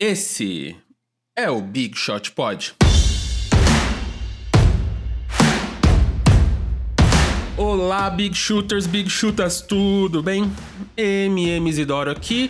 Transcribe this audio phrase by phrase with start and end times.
[0.00, 0.76] Esse
[1.36, 2.72] é o Big Shot Pod.
[7.56, 10.52] Olá, Big Shooters, Big Shooters, tudo bem?
[10.96, 12.48] MM Isidoro aqui,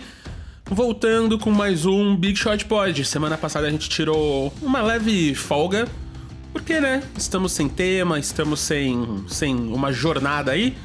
[0.63, 3.03] voltando com mais um Big Shot Pod.
[3.03, 5.87] Semana passada a gente tirou uma leve folga,
[6.53, 7.01] porque, né?
[7.17, 10.77] Estamos sem tema, estamos sem, sem uma jornada aí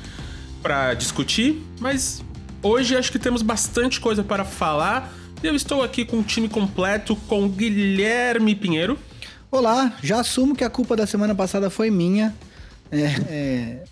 [0.62, 2.24] para discutir, mas
[2.62, 5.23] hoje acho que temos bastante coisa para falar.
[5.44, 8.98] Eu estou aqui com o time completo com Guilherme Pinheiro.
[9.50, 12.34] Olá, já assumo que a culpa da semana passada foi minha.
[12.90, 12.98] É,
[13.28, 13.84] é,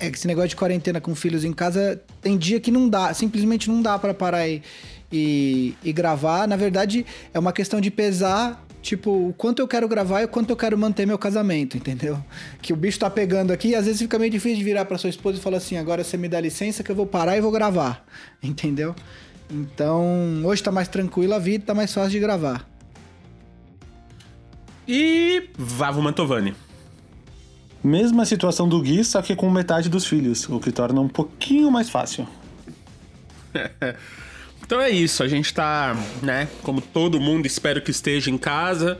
[0.00, 3.14] é, que esse negócio de quarentena com filhos em casa tem dia que não dá,
[3.14, 4.62] simplesmente não dá para parar e,
[5.10, 6.46] e, e, gravar.
[6.46, 10.28] Na verdade, é uma questão de pesar, tipo, o quanto eu quero gravar e o
[10.28, 12.22] quanto eu quero manter meu casamento, entendeu?
[12.60, 14.98] Que o bicho tá pegando aqui e às vezes fica meio difícil de virar para
[14.98, 17.40] sua esposa e falar assim: agora você me dá licença que eu vou parar e
[17.40, 18.06] vou gravar,
[18.44, 18.94] entendeu?
[19.50, 22.68] Então, hoje tá mais tranquilo a vida, tá mais fácil de gravar.
[24.86, 26.54] E Vavo Mantovani.
[27.82, 31.70] Mesma situação do Gui, só que com metade dos filhos, o que torna um pouquinho
[31.70, 32.26] mais fácil.
[34.62, 38.98] então é isso, a gente tá, né, como todo mundo, espero que esteja em casa,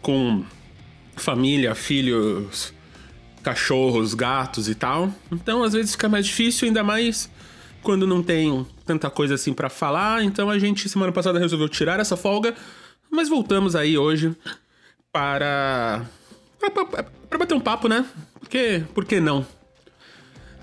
[0.00, 0.44] com
[1.16, 2.72] família, filhos,
[3.42, 5.12] cachorros, gatos e tal.
[5.32, 7.28] Então às vezes fica mais difícil, ainda mais
[7.82, 10.22] quando não tem tanta coisa assim para falar.
[10.22, 12.54] Então a gente semana passada resolveu tirar essa folga,
[13.10, 14.34] mas voltamos aí hoje
[15.12, 16.02] para
[17.28, 18.04] para bater um papo, né?
[18.40, 19.46] Porque, por que não?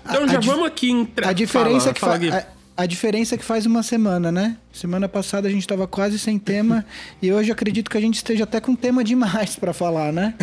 [0.04, 1.28] Então a, já a vamos aqui entrar.
[1.28, 4.56] A diferença fala, que fala, a, a, diferença é que faz uma semana, né?
[4.72, 6.84] Semana passada a gente tava quase sem tema
[7.22, 10.34] e hoje acredito que a gente esteja até com tema demais para falar, né?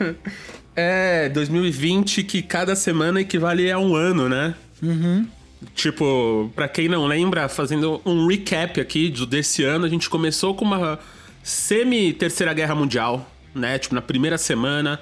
[0.74, 4.54] é, 2020 que cada semana equivale a um ano, né?
[4.82, 5.26] Uhum.
[5.74, 10.64] Tipo, para quem não lembra, fazendo um recap aqui desse ano, a gente começou com
[10.64, 10.98] uma
[11.42, 13.78] semi-terceira guerra mundial, né?
[13.78, 15.00] Tipo, na primeira semana.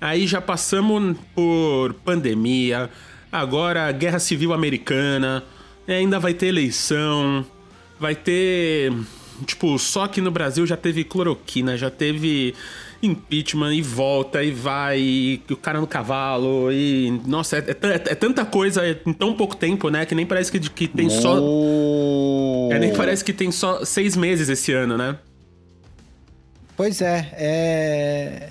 [0.00, 2.90] Aí já passamos por pandemia,
[3.32, 5.42] agora guerra civil americana,
[5.86, 7.44] ainda vai ter eleição,
[7.98, 8.92] vai ter.
[9.46, 12.54] Tipo, só que no Brasil já teve cloroquina, já teve
[13.02, 17.20] impeachment e volta e vai, e o cara no cavalo, e.
[17.26, 20.04] Nossa, é, é, é, tanta coisa em tão pouco tempo, né?
[20.04, 21.38] Que nem parece que, que tem só.
[22.72, 25.18] É, nem parece que tem só seis meses esse ano, né?
[26.76, 28.48] Pois é, é.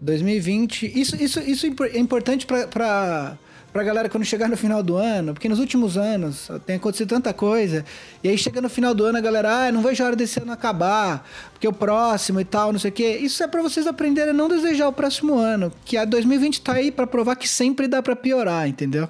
[0.00, 0.92] 2020.
[0.98, 3.38] Isso, isso, isso é importante para
[3.72, 7.32] pra galera quando chegar no final do ano, porque nos últimos anos tem acontecido tanta
[7.32, 7.84] coisa,
[8.22, 10.40] e aí chega no final do ano a galera, ah, não vejo a hora desse
[10.40, 13.18] ano acabar, porque o próximo e tal, não sei o quê.
[13.20, 16.74] Isso é para vocês aprenderem a não desejar o próximo ano, que a 2020 tá
[16.74, 19.08] aí para provar que sempre dá para piorar, entendeu?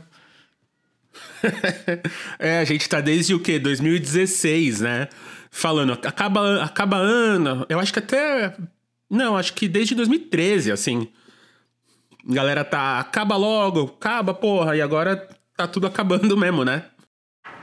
[2.38, 3.58] é, a gente tá desde o quê?
[3.58, 5.08] 2016, né?
[5.50, 7.66] Falando, acaba, acaba ano.
[7.68, 8.54] Eu acho que até
[9.12, 11.06] não, acho que desde 2013, assim.
[12.28, 12.98] A galera tá.
[12.98, 16.84] Acaba logo, acaba, porra, e agora tá tudo acabando mesmo, né?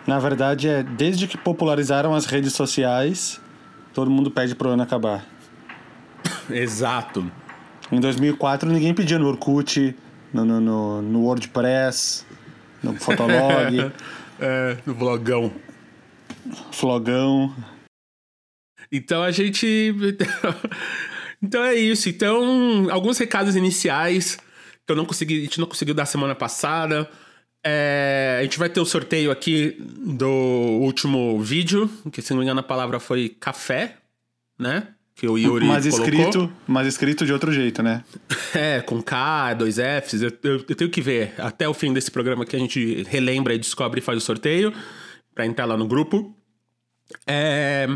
[0.05, 3.39] Na verdade, é desde que popularizaram as redes sociais,
[3.93, 5.25] todo mundo pede pro ano acabar.
[6.49, 7.29] Exato.
[7.91, 9.95] Em 2004, ninguém pedia no Orkut,
[10.33, 12.25] no, no, no, no WordPress,
[12.83, 13.91] no Fotolog.
[14.39, 15.51] é, no blogão.
[16.71, 17.53] Flogão.
[18.91, 19.93] Então a gente.
[21.41, 22.09] Então é isso.
[22.09, 24.37] Então, alguns recados iniciais
[24.89, 27.07] que eu não consegui, a gente não conseguiu dar semana passada.
[27.63, 30.27] É, a gente vai ter o sorteio aqui do
[30.81, 33.97] último vídeo, que se não me engano a palavra foi café,
[34.57, 34.87] né?
[35.13, 36.05] Que o Yuri mas colocou.
[36.07, 38.03] escrito, mas escrito de outro jeito, né?
[38.55, 40.23] É, com K, dois Fs.
[40.23, 43.53] Eu, eu, eu, tenho que ver até o fim desse programa que a gente relembra
[43.53, 44.73] e descobre e faz o sorteio
[45.35, 46.35] para entrar lá no grupo.
[47.27, 47.87] É,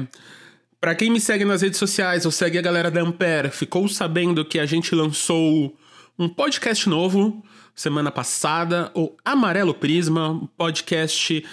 [0.80, 4.46] para quem me segue nas redes sociais ou segue a galera da Ampere, ficou sabendo
[4.46, 5.76] que a gente lançou
[6.18, 7.44] um podcast novo
[7.75, 11.44] semana passada, o Amarelo Prisma, um podcast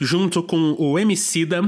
[0.00, 1.62] junto com o Emicida,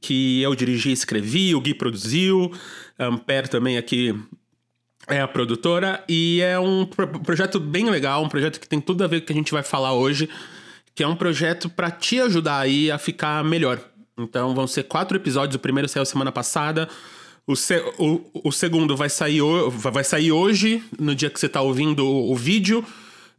[0.00, 2.52] que eu dirigi e escrevi, o Gui produziu,
[2.98, 4.14] a Ampere também aqui
[5.08, 9.06] é a produtora, e é um projeto bem legal, um projeto que tem tudo a
[9.06, 10.28] ver com o que a gente vai falar hoje,
[10.94, 13.80] que é um projeto para te ajudar aí a ficar melhor
[14.18, 15.56] então vão ser quatro episódios.
[15.56, 16.88] O primeiro saiu semana passada.
[17.46, 19.40] O, se, o, o segundo vai sair,
[19.70, 22.84] vai sair hoje, no dia que você está ouvindo o, vídeo.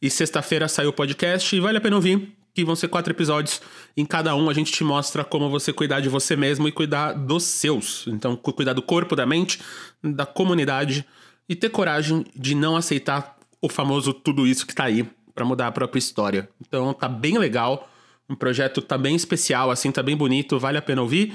[0.01, 1.55] E sexta-feira sai o podcast.
[1.55, 3.61] E vale a pena ouvir, que vão ser quatro episódios.
[3.95, 7.13] Em cada um a gente te mostra como você cuidar de você mesmo e cuidar
[7.13, 8.05] dos seus.
[8.07, 9.59] Então, cuidar do corpo, da mente,
[10.03, 11.05] da comunidade.
[11.47, 15.67] E ter coragem de não aceitar o famoso tudo isso que tá aí para mudar
[15.67, 16.50] a própria história.
[16.59, 17.89] Então tá bem legal.
[18.29, 21.33] Um projeto tá bem especial, assim, tá bem bonito, vale a pena ouvir.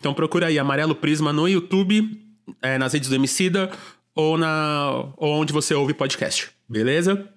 [0.00, 2.18] Então procura aí Amarelo Prisma no YouTube,
[2.62, 3.70] é, nas redes do Emicida
[4.14, 7.28] ou, na, ou onde você ouve podcast, beleza?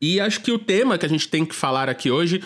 [0.00, 2.40] E acho que o tema que a gente tem que falar aqui hoje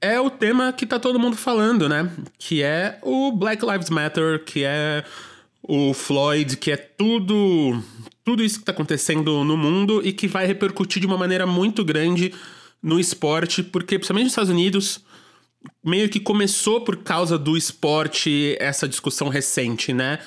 [0.00, 2.10] é o tema que tá todo mundo falando, né?
[2.36, 5.04] Que é o Black Lives Matter, que é
[5.62, 7.80] o Floyd, que é tudo
[8.24, 11.84] tudo isso que tá acontecendo no mundo e que vai repercutir de uma maneira muito
[11.84, 12.34] grande
[12.82, 15.04] no esporte, porque principalmente nos Estados Unidos
[15.84, 20.18] meio que começou por causa do esporte essa discussão recente, né?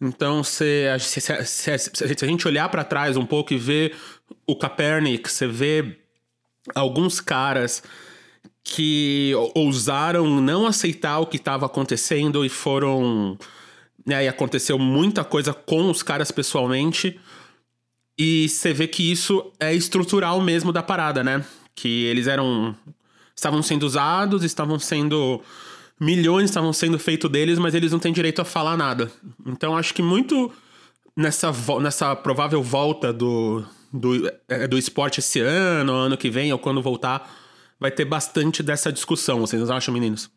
[0.00, 3.94] Então, se, se, se, se a gente olhar para trás um pouco e ver
[4.46, 5.98] o Kaepernick, você vê
[6.74, 7.82] alguns caras
[8.62, 13.38] que ousaram não aceitar o que estava acontecendo e foram.
[14.06, 17.18] Né, e aconteceu muita coisa com os caras pessoalmente.
[18.18, 21.44] E você vê que isso é estrutural mesmo da parada, né?
[21.74, 22.76] Que eles eram.
[23.34, 25.42] Estavam sendo usados, estavam sendo
[26.00, 29.10] milhões estavam sendo feitos deles, mas eles não têm direito a falar nada.
[29.46, 30.52] Então acho que muito
[31.16, 36.58] nessa, nessa provável volta do, do, é, do esporte esse ano, ano que vem, ou
[36.58, 37.30] quando voltar,
[37.78, 39.40] vai ter bastante dessa discussão.
[39.40, 40.30] Vocês acham, meninos?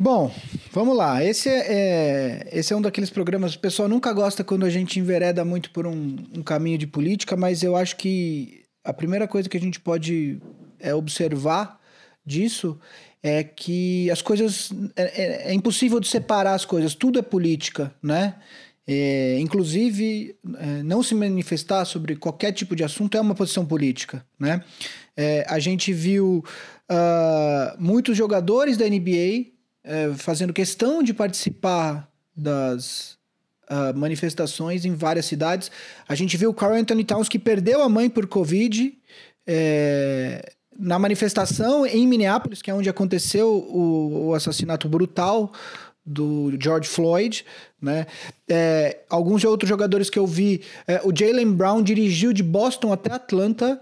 [0.00, 0.32] Bom,
[0.72, 1.24] vamos lá.
[1.24, 3.54] Esse é, é, esse é um daqueles programas.
[3.54, 7.36] O pessoal nunca gosta quando a gente envereda muito por um, um caminho de política,
[7.36, 10.40] mas eu acho que a primeira coisa que a gente pode
[10.80, 11.80] é, observar
[12.24, 12.78] disso
[13.22, 14.70] é que as coisas.
[14.96, 18.36] É, é, é impossível de separar as coisas, tudo é política, né?
[18.90, 24.24] É, inclusive, é, não se manifestar sobre qualquer tipo de assunto é uma posição política,
[24.38, 24.64] né?
[25.14, 26.44] É, a gente viu
[26.88, 29.56] uh, muitos jogadores da NBA
[30.18, 33.18] fazendo questão de participar das
[33.70, 35.70] uh, manifestações em várias cidades.
[36.08, 38.96] A gente viu o Carl Anthony Towns que perdeu a mãe por Covid.
[39.46, 45.52] É, na manifestação em Minneapolis, que é onde aconteceu o, o assassinato brutal
[46.06, 47.44] do George Floyd,
[47.82, 48.06] né?
[48.48, 53.12] É, alguns outros jogadores que eu vi, é, o Jalen Brown dirigiu de Boston até
[53.12, 53.80] Atlanta,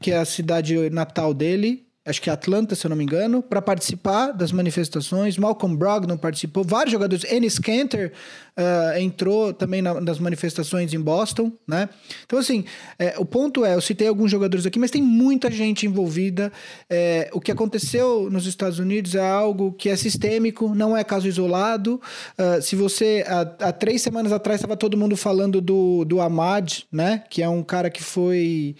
[0.00, 3.60] que é a cidade natal dele, acho que Atlanta, se eu não me engano, para
[3.60, 5.36] participar das manifestações.
[5.36, 7.30] Malcolm Brogdon participou, vários jogadores.
[7.30, 8.10] Ennis Cantor
[8.58, 11.88] uh, entrou também na, nas manifestações em Boston, né?
[12.24, 12.64] Então, assim,
[12.98, 16.50] é, o ponto é, eu citei alguns jogadores aqui, mas tem muita gente envolvida.
[16.88, 21.28] É, o que aconteceu nos Estados Unidos é algo que é sistêmico, não é caso
[21.28, 22.00] isolado.
[22.38, 26.80] Uh, se você, há, há, três semanas atrás, estava todo mundo falando do, do Ahmad,
[26.90, 27.22] né?
[27.28, 28.76] Que é um cara que foi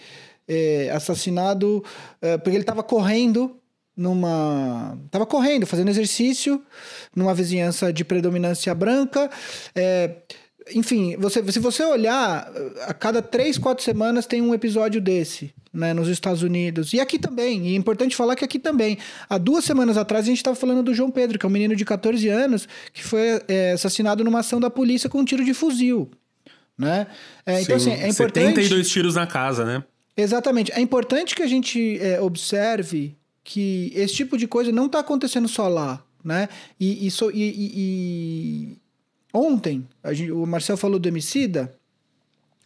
[0.49, 1.83] é, assassinado
[2.19, 3.55] é, porque ele estava correndo
[3.95, 4.97] numa.
[5.05, 6.61] Estava correndo, fazendo exercício
[7.15, 9.29] numa vizinhança de predominância branca.
[9.75, 10.15] É,
[10.73, 12.49] enfim, você, se você olhar,
[12.87, 16.93] a cada três, quatro semanas tem um episódio desse, né, nos Estados Unidos.
[16.93, 18.97] E aqui também, e é importante falar que aqui também.
[19.29, 21.75] Há duas semanas atrás a gente estava falando do João Pedro, que é um menino
[21.75, 25.53] de 14 anos, que foi é, assassinado numa ação da polícia com um tiro de
[25.53, 26.09] fuzil.
[26.77, 27.07] Né?
[27.45, 28.55] É, então, assim, é importante.
[28.55, 29.83] 72 tiros na casa, né?
[30.21, 30.71] Exatamente.
[30.73, 35.47] É importante que a gente é, observe que esse tipo de coisa não está acontecendo
[35.47, 36.49] só lá, né?
[36.79, 38.77] E, e, so, e, e
[39.33, 41.73] ontem, gente, o Marcel falou do Emicida,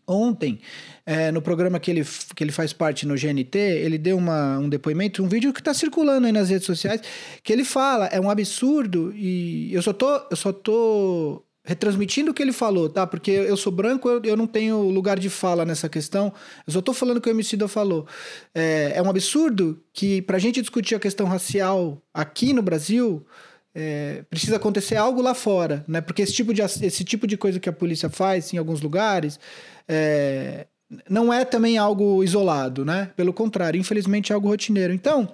[0.05, 0.59] ontem,
[1.05, 2.03] é, no programa que ele,
[2.35, 5.73] que ele faz parte no GNT, ele deu uma, um depoimento, um vídeo que está
[5.73, 7.01] circulando aí nas redes sociais,
[7.41, 12.33] que ele fala, é um absurdo, e eu só tô, eu só tô retransmitindo o
[12.33, 13.07] que ele falou, tá?
[13.07, 16.34] Porque eu sou branco, eu, eu não tenho lugar de fala nessa questão.
[16.67, 18.05] Eu só tô falando o que o Emicida falou.
[18.53, 23.25] É, é um absurdo que, pra gente discutir a questão racial aqui no Brasil,
[23.74, 26.01] é, precisa acontecer algo lá fora, né?
[26.01, 29.39] Porque esse tipo de, esse tipo de coisa que a polícia faz em alguns lugares
[29.88, 30.67] é,
[31.10, 33.12] não é também algo isolado, né?
[33.15, 34.93] Pelo contrário, infelizmente é algo rotineiro.
[34.93, 35.34] Então,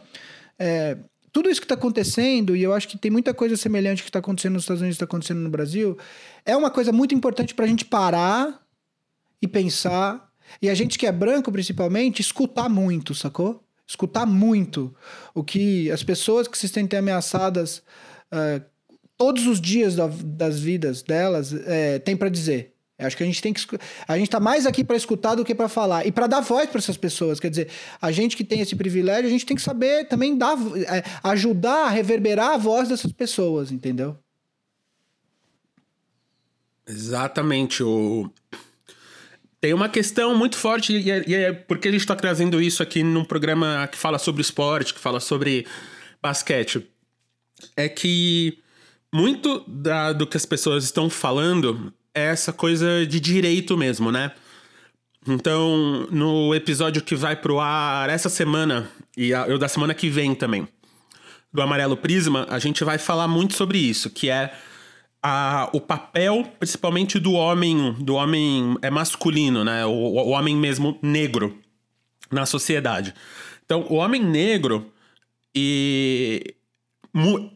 [0.59, 0.95] é,
[1.31, 4.19] tudo isso que está acontecendo, e eu acho que tem muita coisa semelhante que está
[4.19, 5.97] acontecendo nos Estados Unidos está acontecendo no Brasil,
[6.45, 8.61] é uma coisa muito importante para a gente parar
[9.41, 10.29] e pensar.
[10.61, 13.63] E a gente que é branco, principalmente, escutar muito, sacou?
[13.85, 14.95] Escutar muito
[15.33, 17.83] o que as pessoas que se sentem ameaçadas
[18.31, 18.63] uh,
[19.17, 22.73] todos os dias da, das vidas delas uh, têm para dizer.
[22.99, 23.61] Eu acho que a gente tem que
[24.05, 26.69] a gente está mais aqui para escutar do que para falar e para dar voz
[26.69, 27.39] para essas pessoas.
[27.39, 27.69] Quer dizer,
[28.01, 31.85] a gente que tem esse privilégio, a gente tem que saber também dar, é, ajudar
[31.85, 34.17] a reverberar a voz dessas pessoas, entendeu?
[36.85, 37.81] Exatamente.
[37.81, 38.29] O...
[39.61, 42.83] Tem uma questão muito forte, e é, e é porque a gente está trazendo isso
[42.83, 45.65] aqui num programa que fala sobre esporte, que fala sobre
[46.21, 46.85] basquete.
[47.77, 48.59] É que
[49.13, 54.31] muito da, do que as pessoas estão falando é essa coisa de direito mesmo, né?
[55.27, 60.33] Então, no episódio que vai pro ar essa semana e o da semana que vem
[60.33, 60.67] também,
[61.51, 64.53] do Amarelo Prisma, a gente vai falar muito sobre isso, que é
[65.21, 69.85] a, o papel, principalmente do homem, do homem é masculino, né?
[69.85, 71.57] O, o homem mesmo negro
[72.31, 73.13] na sociedade.
[73.65, 74.91] Então, o homem negro
[75.53, 76.55] e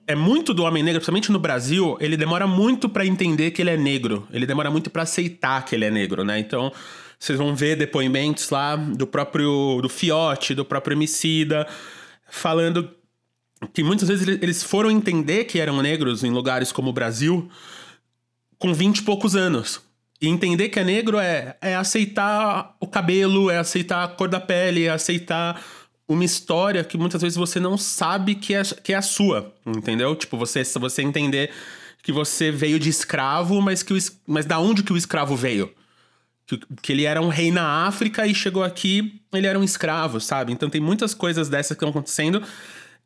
[0.08, 3.70] é muito do homem negro, principalmente no Brasil, ele demora muito para entender que ele
[3.70, 4.27] é negro.
[4.32, 6.39] Ele demora muito para aceitar que ele é negro, né?
[6.39, 6.72] Então,
[7.20, 11.67] vocês vão ver depoimentos lá do próprio do Fiote, do próprio Emicida,
[12.29, 12.89] falando
[13.74, 17.50] que muitas vezes eles foram entender que eram negros em lugares como o Brasil
[18.58, 19.82] com 20 e poucos anos.
[20.22, 24.39] E entender que é negro é, é aceitar o cabelo, é aceitar a cor da
[24.39, 25.62] pele, é aceitar
[26.07, 30.15] uma história que muitas vezes você não sabe que é, que é a sua, entendeu?
[30.15, 31.51] Tipo, você, você entender
[32.01, 35.74] que você veio de escravo, mas que o, mas da onde que o escravo veio?
[36.45, 40.19] Que, que ele era um rei na África e chegou aqui, ele era um escravo,
[40.19, 40.51] sabe?
[40.51, 42.43] Então tem muitas coisas dessas que estão acontecendo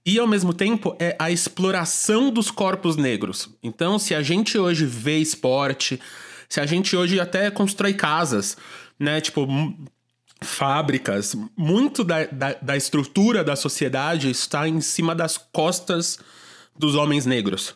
[0.03, 3.49] e ao mesmo tempo é a exploração dos corpos negros.
[3.61, 5.99] Então, se a gente hoje vê esporte,
[6.47, 8.57] se a gente hoje até constrói casas,
[8.97, 9.19] né?
[9.19, 9.45] Tipo,
[10.41, 16.19] fábricas, muito da, da, da estrutura da sociedade está em cima das costas
[16.77, 17.75] dos homens negros.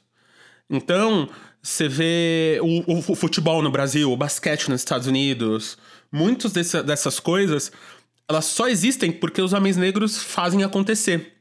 [0.70, 1.30] Então,
[1.62, 5.78] você vê o, o, futebol no Brasil, o basquete nos Estados Unidos,
[6.12, 7.72] muitas dessas coisas,
[8.28, 11.34] elas só existem porque os homens negros fazem acontecer.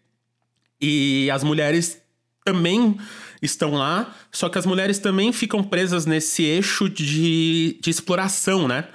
[0.80, 2.00] E as mulheres
[2.44, 2.98] também
[3.40, 8.88] estão lá, só que as mulheres também ficam presas nesse eixo de, de exploração, né?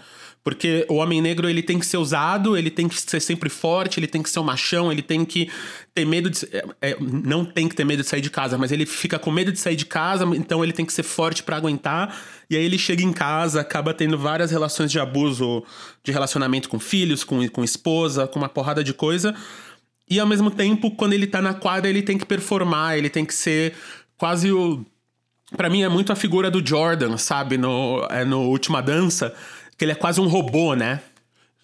[0.45, 3.99] Porque o homem negro ele tem que ser usado, ele tem que ser sempre forte,
[3.99, 5.49] ele tem que ser um machão, ele tem que
[5.91, 6.45] ter medo de.
[6.51, 9.31] É, é não tem que ter medo de sair de casa, mas ele fica com
[9.31, 12.15] medo de sair de casa, então ele tem que ser forte para aguentar.
[12.47, 15.63] E aí ele chega em casa, acaba tendo várias relações de abuso
[16.03, 19.33] de relacionamento com filhos, com, com esposa, com uma porrada de coisa.
[20.07, 23.25] E ao mesmo tempo, quando ele tá na quadra, ele tem que performar, ele tem
[23.25, 23.73] que ser
[24.15, 24.85] quase o.
[25.57, 27.57] Pra mim é muito a figura do Jordan, sabe?
[27.57, 29.33] No, é no Última Dança,
[29.77, 31.01] que ele é quase um robô, né?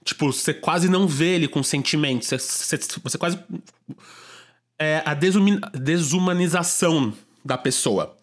[0.04, 2.28] Tipo, você quase não vê ele com sentimentos.
[2.28, 3.40] Você, você, você quase.
[4.80, 7.14] É a desumanização
[7.46, 8.18] da pessoa.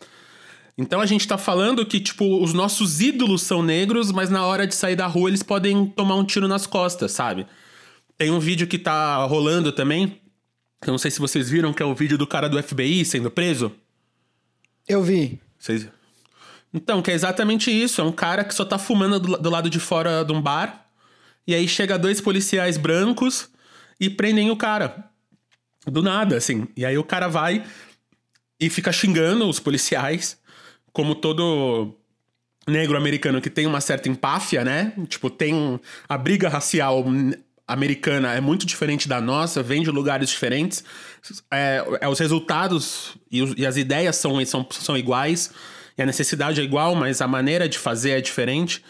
[0.77, 4.67] Então a gente tá falando que, tipo, os nossos ídolos são negros, mas na hora
[4.67, 7.47] de sair da rua eles podem tomar um tiro nas costas, sabe?
[8.17, 10.21] Tem um vídeo que tá rolando também.
[10.87, 13.31] Eu não sei se vocês viram, que é o vídeo do cara do FBI sendo
[13.31, 13.73] preso.
[14.89, 15.41] Eu vi.
[15.59, 15.89] Vocês...
[16.73, 18.01] Então, que é exatamente isso.
[18.01, 20.87] É um cara que só tá fumando do, do lado de fora de um bar.
[21.47, 23.49] E aí chega dois policiais brancos
[23.99, 25.05] e prendem o cara.
[25.87, 26.69] Do nada, assim.
[26.77, 27.65] E aí o cara vai
[28.61, 30.39] e fica xingando os policiais,
[30.93, 31.95] como todo
[32.67, 34.93] negro americano que tem uma certa empáfia, né?
[35.09, 37.05] Tipo, tem a briga racial
[37.69, 40.83] americana é muito diferente da nossa, vem de lugares diferentes.
[41.51, 45.53] É, é os resultados e, os, e, as ideias são, são, são iguais,
[45.99, 48.83] e a necessidade é igual, mas a maneira de fazer é diferente.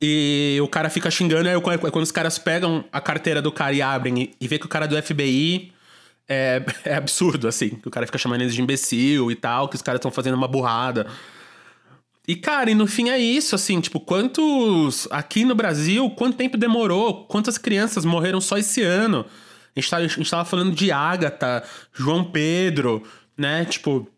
[0.00, 3.82] E o cara fica xingando, aí quando os caras pegam a carteira do cara e
[3.82, 5.72] abrem e, e vê que o cara é do FBI
[6.28, 7.70] é, é absurdo, assim.
[7.70, 10.34] Que o cara fica chamando eles de imbecil e tal, que os caras estão fazendo
[10.34, 11.06] uma burrada.
[12.26, 15.06] E, cara, e no fim é isso, assim, tipo, quantos.
[15.10, 17.26] Aqui no Brasil, quanto tempo demorou?
[17.26, 19.26] Quantas crianças morreram só esse ano?
[19.76, 23.02] A gente, tá, a gente tava falando de Ágata, João Pedro,
[23.36, 23.64] né?
[23.64, 24.08] Tipo,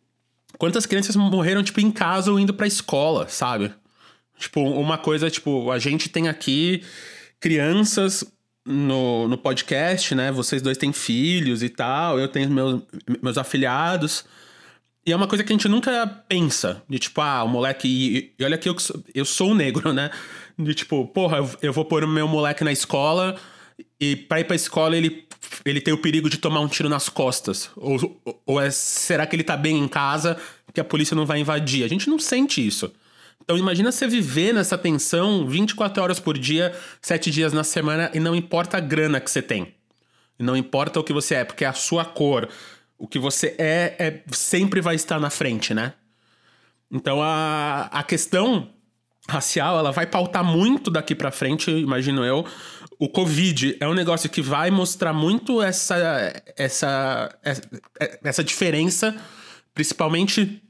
[0.58, 3.72] quantas crianças morreram, tipo, em casa ou indo pra escola, sabe?
[4.38, 6.82] Tipo, uma coisa, tipo, a gente tem aqui
[7.40, 8.24] crianças
[8.64, 10.30] no, no podcast, né?
[10.32, 12.82] Vocês dois têm filhos e tal, eu tenho meus,
[13.22, 14.24] meus afilhados.
[15.06, 16.82] E é uma coisa que a gente nunca pensa.
[16.88, 17.86] De tipo, ah, o moleque.
[17.86, 18.76] E, e olha que eu,
[19.14, 20.10] eu sou negro, né?
[20.58, 23.38] De tipo, porra, eu vou pôr o meu moleque na escola
[24.00, 25.25] e pra ir pra escola ele,
[25.64, 27.70] ele tem o perigo de tomar um tiro nas costas.
[27.76, 30.36] Ou, ou é, será que ele tá bem em casa
[30.72, 31.84] que a polícia não vai invadir?
[31.84, 32.92] A gente não sente isso.
[33.42, 38.18] Então imagina você viver nessa tensão 24 horas por dia, 7 dias na semana, e
[38.18, 39.74] não importa a grana que você tem.
[40.38, 42.48] Não importa o que você é, porque é a sua cor,
[42.98, 45.94] o que você é, é sempre vai estar na frente, né?
[46.90, 48.70] Então a, a questão
[49.28, 52.46] racial, ela vai pautar muito daqui para frente, imagino eu.
[52.98, 57.36] O Covid é um negócio que vai mostrar muito essa essa
[58.22, 59.14] essa diferença,
[59.74, 60.62] principalmente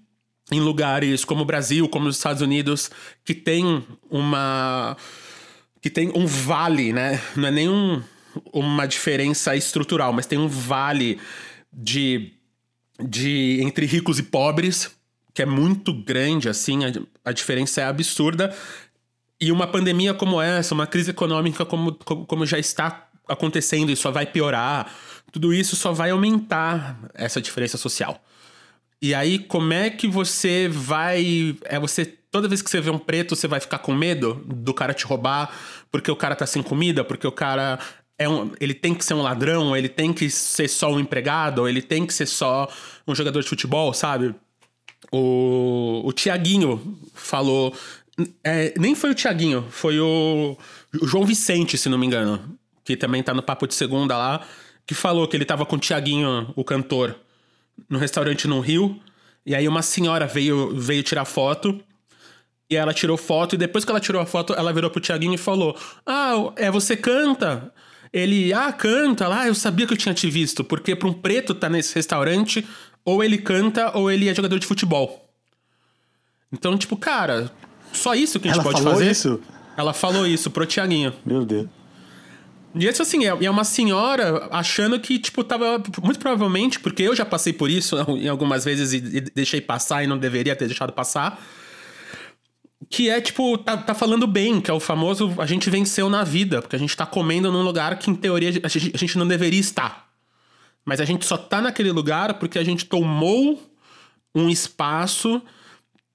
[0.51, 2.91] em lugares como o Brasil, como os Estados Unidos,
[3.25, 4.97] que tem uma
[5.81, 7.21] que tem um vale, né?
[7.37, 8.03] Não é nenhum
[8.53, 11.21] uma diferença estrutural, mas tem um vale
[11.73, 12.33] de,
[13.01, 14.96] de entre ricos e pobres,
[15.37, 16.93] que é muito grande, assim, a,
[17.27, 18.57] a diferença é absurda.
[19.39, 23.97] E uma pandemia como essa, uma crise econômica como, como, como já está acontecendo e
[23.97, 24.91] só vai piorar,
[25.31, 28.19] tudo isso só vai aumentar essa diferença social.
[29.03, 31.55] E aí, como é que você vai.
[31.65, 32.07] É você.
[32.31, 35.05] Toda vez que você vê um preto, você vai ficar com medo do cara te
[35.05, 35.51] roubar,
[35.93, 37.79] porque o cara tá sem comida, porque o cara
[38.19, 41.69] é um, ele tem que ser um ladrão, ele tem que ser só um empregado,
[41.69, 42.71] ele tem que ser só
[43.07, 44.35] um jogador de futebol, sabe?
[45.13, 47.75] O, o Tiaguinho falou.
[48.43, 50.57] É, nem foi o Tiaguinho, foi o,
[51.01, 54.47] o, João Vicente, se não me engano, que também tá no Papo de Segunda lá,
[54.87, 57.15] que falou que ele tava com o Tiaguinho, o cantor,
[57.89, 58.99] no restaurante no Rio.
[59.45, 61.81] E aí uma senhora veio, veio tirar foto.
[62.69, 65.35] E ela tirou foto, e depois que ela tirou a foto, ela virou pro Tiaguinho
[65.35, 67.73] e falou: Ah, é você canta?
[68.13, 71.55] Ele, ah, canta lá, eu sabia que eu tinha te visto, porque pra um preto
[71.55, 72.67] tá nesse restaurante,
[73.07, 75.25] ou ele canta ou ele é jogador de futebol.
[76.53, 77.51] Então, tipo, cara,
[77.93, 79.11] só isso que a gente Ela pode falou fazer.
[79.11, 79.41] isso?
[79.77, 81.13] Ela falou isso pro Tiaguinho.
[81.25, 81.69] Meu Deus.
[82.75, 85.83] E isso, assim, é é uma senhora achando que, tipo, tava.
[86.03, 90.03] Muito provavelmente, porque eu já passei por isso em algumas vezes e, e deixei passar
[90.03, 91.41] e não deveria ter deixado passar.
[92.91, 96.23] Que é, tipo, tá, tá falando bem, que é o famoso a gente venceu na
[96.25, 99.17] vida, porque a gente tá comendo num lugar que, em teoria, a gente, a gente
[99.17, 100.06] não deveria estar.
[100.87, 103.61] Mas a gente só tá naquele lugar porque a gente tomou
[104.33, 105.43] um espaço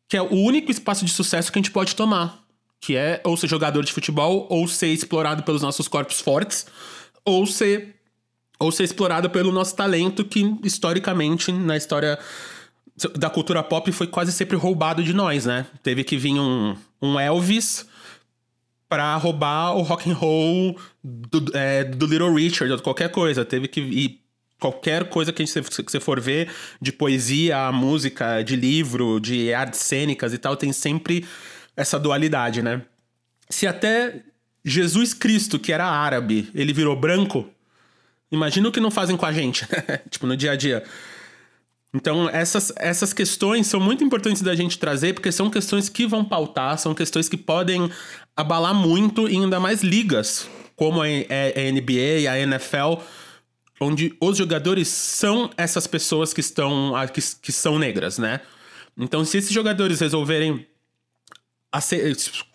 [0.08, 2.40] que é o único espaço de sucesso que a gente pode tomar.
[2.80, 6.66] Que é ou ser jogador de futebol, ou ser explorado pelos nossos corpos fortes,
[7.24, 7.96] ou ser,
[8.60, 12.18] ou ser explorado pelo nosso talento, que historicamente, na história
[13.16, 15.66] da cultura pop, foi quase sempre roubado de nós, né?
[15.84, 17.86] Teve que vir um, um Elvis
[18.90, 23.46] pra roubar o rock and roll do, é, do Little Richard, ou qualquer coisa.
[23.46, 24.21] Teve que ir
[24.62, 26.48] qualquer coisa que, você for ver,
[26.80, 31.26] de poesia, música, de livro, de artes cênicas e tal, tem sempre
[31.76, 32.84] essa dualidade, né?
[33.50, 34.22] Se até
[34.64, 37.50] Jesus Cristo, que era árabe, ele virou branco,
[38.32, 39.68] imagina o que não fazem com a gente,
[40.12, 40.84] tipo, no dia a dia.
[41.92, 46.24] Então, essas, essas questões são muito importantes da gente trazer, porque são questões que vão
[46.24, 47.90] pautar, são questões que podem
[48.38, 53.02] abalar muito e ainda mais ligas, como a, a NBA e a NFL,
[53.82, 58.42] onde os jogadores são essas pessoas que estão que, que são negras, né?
[58.98, 60.68] Então, se esses jogadores resolverem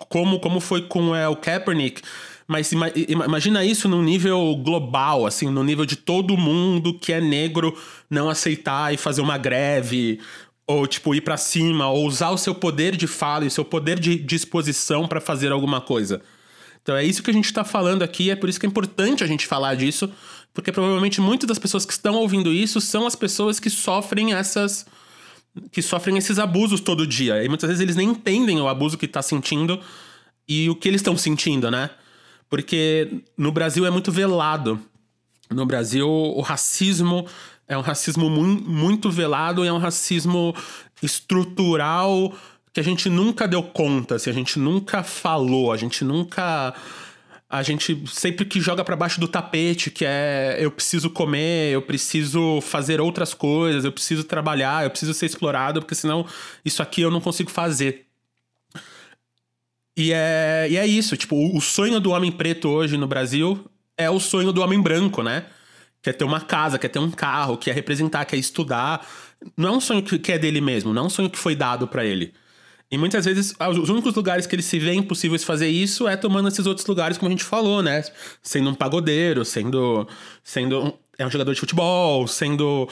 [0.08, 2.02] como como foi com é, o Kaepernick,
[2.46, 7.76] mas imagina isso num nível global, assim, no nível de todo mundo que é negro
[8.08, 10.20] não aceitar e fazer uma greve,
[10.64, 13.64] ou tipo ir para cima, ou usar o seu poder de fala e o seu
[13.64, 16.22] poder de disposição para fazer alguma coisa.
[16.82, 19.24] Então é isso que a gente está falando aqui, é por isso que é importante
[19.24, 20.08] a gente falar disso,
[20.56, 24.86] porque provavelmente muitas das pessoas que estão ouvindo isso são as pessoas que sofrem essas
[25.70, 27.44] que sofrem esses abusos todo dia.
[27.44, 29.78] E muitas vezes eles nem entendem o abuso que está sentindo
[30.48, 31.90] e o que eles estão sentindo, né?
[32.48, 34.80] Porque no Brasil é muito velado.
[35.50, 37.26] No Brasil, o racismo
[37.68, 40.54] é um racismo mu muito velado e é um racismo
[41.02, 42.34] estrutural
[42.72, 46.74] que a gente nunca deu conta, assim, a gente nunca falou, a gente nunca.
[47.48, 51.80] A gente sempre que joga para baixo do tapete, que é eu preciso comer, eu
[51.80, 56.26] preciso fazer outras coisas, eu preciso trabalhar, eu preciso ser explorado, porque senão
[56.64, 58.06] isso aqui eu não consigo fazer.
[59.96, 63.64] E é, e é isso, tipo, o sonho do homem preto hoje no Brasil
[63.96, 65.46] é o sonho do homem branco, né?
[66.02, 69.06] Quer ter uma casa, quer ter um carro, quer representar, quer estudar.
[69.56, 71.88] Não é um sonho que é dele mesmo, não é um sonho que foi dado
[71.88, 72.34] para ele.
[72.90, 76.48] E muitas vezes, os únicos lugares que ele se vê impossíveis fazer isso é tomando
[76.48, 78.04] esses outros lugares, como a gente falou, né?
[78.42, 80.06] Sendo um pagodeiro, sendo,
[80.44, 82.88] sendo um, é um jogador de futebol, sendo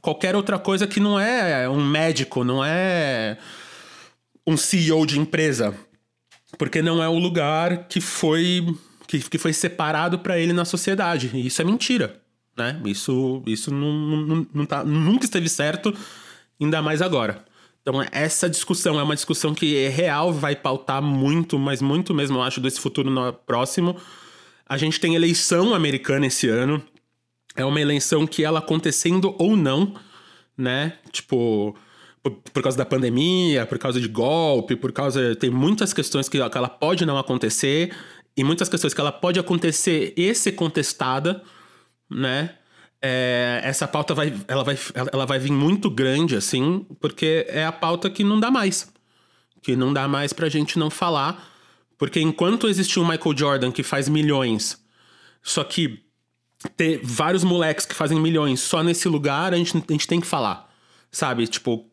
[0.00, 3.36] qualquer outra coisa que não é um médico, não é
[4.46, 5.74] um CEO de empresa
[6.54, 8.64] porque não é o lugar que foi
[9.06, 11.30] que, que foi separado para ele na sociedade.
[11.34, 12.20] E isso é mentira,
[12.56, 12.80] né?
[12.84, 15.94] Isso, isso não, não, não tá, nunca esteve certo,
[16.60, 17.44] ainda mais agora.
[17.84, 22.38] Então, essa discussão é uma discussão que é real, vai pautar muito, mas muito mesmo,
[22.38, 23.12] eu acho, desse futuro
[23.46, 23.94] próximo.
[24.66, 26.82] A gente tem eleição americana esse ano.
[27.54, 29.94] É uma eleição que ela acontecendo ou não,
[30.56, 30.94] né?
[31.12, 31.76] Tipo,
[32.22, 35.36] por, por, causa da pandemia, por causa de golpe, por causa.
[35.36, 37.94] Tem muitas questões que, que ela pode não acontecer,
[38.34, 41.42] e muitas questões que ela pode acontecer e ser contestada,
[42.10, 42.56] né?
[43.06, 44.78] É, essa pauta vai, ela vai,
[45.12, 48.90] ela vai vir muito grande, assim, porque é a pauta que não dá mais.
[49.60, 51.52] Que não dá mais pra gente não falar.
[51.98, 54.82] Porque enquanto existe um Michael Jordan que faz milhões,
[55.42, 56.02] só que
[56.78, 60.26] ter vários moleques que fazem milhões só nesse lugar, a gente, a gente tem que
[60.26, 60.72] falar.
[61.10, 61.46] Sabe?
[61.46, 61.86] Tipo,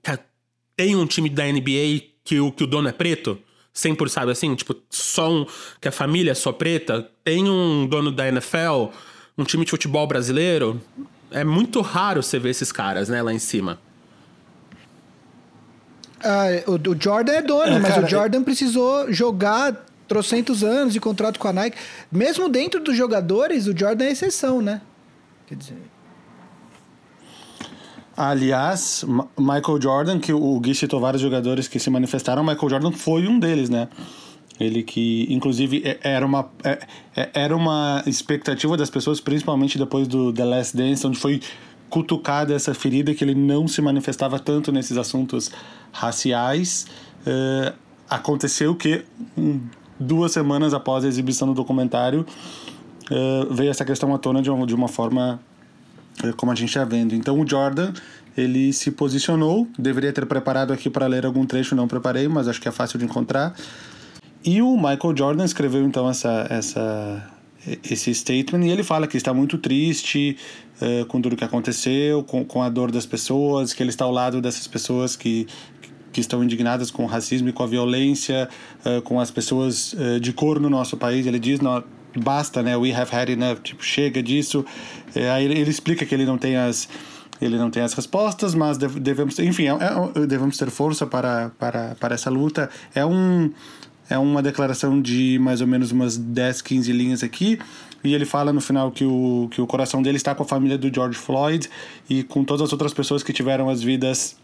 [0.78, 3.38] tem um time da NBA que o, que o dono é preto?
[3.76, 4.56] 100%, sabe assim?
[4.56, 5.46] Tipo, só um.
[5.82, 7.12] que a família é só preta?
[7.22, 8.94] Tem um dono da NFL?
[9.38, 10.82] Um time de futebol brasileiro?
[11.32, 13.80] É muito raro você ver esses caras, né, lá em cima.
[16.24, 20.94] Ah, o, o Jordan é dono, É, mas cara, o Jordan precisou jogar trocentos anos
[20.94, 21.78] de contrato com a Nike.
[22.12, 24.82] Mesmo dentro dos jogadores, o Jordan é exceção, né?
[25.48, 25.78] Quer dizer.
[28.16, 29.06] Aliás,
[29.40, 33.40] Michael Jordan, que o Gui citou vários jogadores que se manifestaram, Michael Jordan foi um
[33.40, 33.88] deles, né?
[34.62, 36.80] Ele que, inclusive, é- era uma, é-
[37.16, 41.42] é- era uma expectativa das pessoas, principalmente depois do The Last Dance, onde foi
[41.90, 45.52] cutucada essa ferida que ele não se manifestava tanto nesses assuntos
[45.92, 46.88] raciais.
[47.26, 47.74] É,
[48.10, 49.04] aconteceu que
[50.00, 52.26] duas semanas após a exibição do documentário
[53.10, 55.40] é, veio essa questão à tona de uma, de uma forma
[56.24, 57.14] é, como a gente está vendo.
[57.14, 57.94] Então o Jordan,
[58.38, 62.62] ele se posicionou, deveria ter preparado aqui para ler algum trecho, não preparei, mas acho
[62.62, 63.54] que é fácil de encontrar.
[64.44, 67.32] E o Michael Jordan escreveu então essa, essa,
[67.90, 70.36] esse statement e ele fala que está muito triste
[70.82, 74.12] eh, com tudo que aconteceu, com, com a dor das pessoas, que ele está ao
[74.12, 75.46] lado dessas pessoas que,
[76.12, 78.50] que estão indignadas com o racismo e com a violência,
[78.84, 81.28] eh, com as pessoas eh, de cor no nosso país.
[81.28, 81.84] Ele diz, não,
[82.18, 82.76] basta, né?
[82.76, 84.66] We have had enough, tipo, chega disso.
[85.36, 86.90] Aí ele, ele explica que ele não tem as
[87.40, 89.72] ele não tem as respostas, mas deve- devemos, enfim, é,
[90.22, 92.70] é- devemos ter força para, para, para essa luta.
[92.94, 93.52] É um
[94.12, 97.58] é uma declaração de mais ou menos umas 10, 15 linhas aqui.
[98.04, 100.78] E ele fala no final que o, que o coração dele está com a família
[100.78, 101.70] do George Floyd
[102.10, 104.36] e com todas as outras pessoas que tiveram as vidas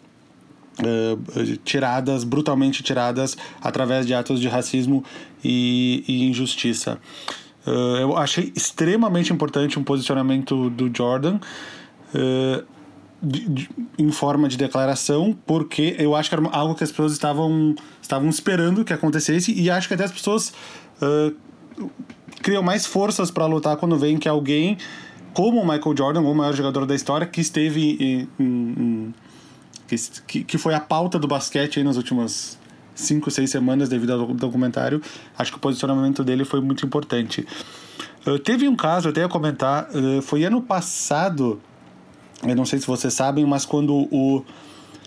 [0.84, 5.04] eh, tiradas, brutalmente tiradas, através de atos de racismo
[5.44, 7.00] e, e injustiça.
[7.66, 11.40] Eh, eu achei extremamente importante um posicionamento do Jordan.
[12.14, 12.64] eh,
[13.20, 17.14] de- de- em forma de declaração, porque eu acho que era algo que as pessoas
[17.14, 17.74] estavam,
[18.08, 20.54] estavam esperando que acontecesse, e acho que até as pessoas
[21.02, 21.34] eh,
[22.42, 24.78] criam mais forças para lutar quando veem que alguém
[25.34, 28.44] como o Michael Jordan, o maior jogador da história, que esteve em, em-
[28.80, 29.14] em-
[30.26, 32.58] que, que foi a pauta do basquete aí nas últimas
[32.96, 35.00] cinco, seis semanas devido ao documentário,
[35.38, 37.46] acho que o posicionamento dele foi muito importante.
[38.26, 41.62] Eh, teve um caso, até ia comentar, eh, foi ano passado,
[42.44, 44.44] eu não sei se vocês sabem, mas quando o,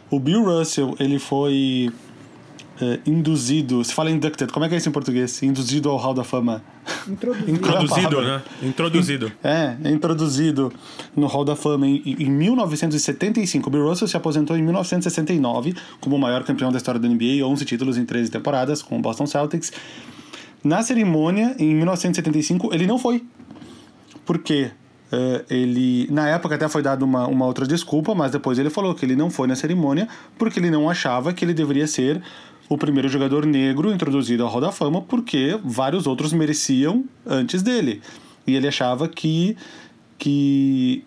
[0.08, 1.90] o Bill Russell ele foi
[2.81, 5.43] eh, induzido, se fala inducted, como é que é isso em português?
[5.43, 6.62] Induzido ao Hall da Fama.
[7.07, 7.51] Introduzido.
[7.53, 8.38] Introduzido, palavra.
[8.38, 8.43] né?
[8.62, 9.33] Introduzido.
[9.45, 10.73] É, introduzido
[11.14, 13.69] no Hall da Fama em, em 1975.
[13.69, 17.45] O Bill Russell se aposentou em 1969 como o maior campeão da história da NBA,
[17.45, 19.73] 11 títulos em 13 temporadas com o Boston Celtics.
[20.64, 23.23] Na cerimônia, em 1975, ele não foi.
[24.25, 24.71] Porque
[25.12, 28.95] eh, ele, na época até foi dada uma, uma outra desculpa, mas depois ele falou
[28.95, 30.07] que ele não foi na cerimônia
[30.38, 32.23] porque ele não achava que ele deveria ser
[32.70, 38.00] o primeiro jogador negro introduzido ao Hall da Fama, porque vários outros mereciam antes dele.
[38.46, 39.56] E ele achava que,
[40.16, 41.04] que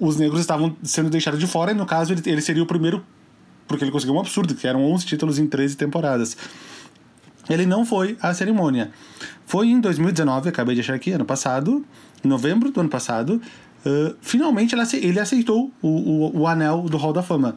[0.00, 3.04] os negros estavam sendo deixados de fora, e no caso ele, ele seria o primeiro,
[3.68, 6.34] porque ele conseguiu um absurdo, que eram 11 títulos em 13 temporadas.
[7.50, 8.90] Ele não foi à cerimônia.
[9.44, 11.84] Foi em 2019, acabei de achar aqui, ano passado,
[12.24, 13.42] em novembro do ano passado,
[13.84, 17.56] uh, finalmente ele aceitou o, o, o anel do Hall da Fama.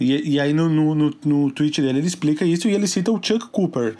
[0.00, 3.12] E, e aí no, no, no, no tweet dele ele explica isso e ele cita
[3.12, 3.96] o Chuck Cooper.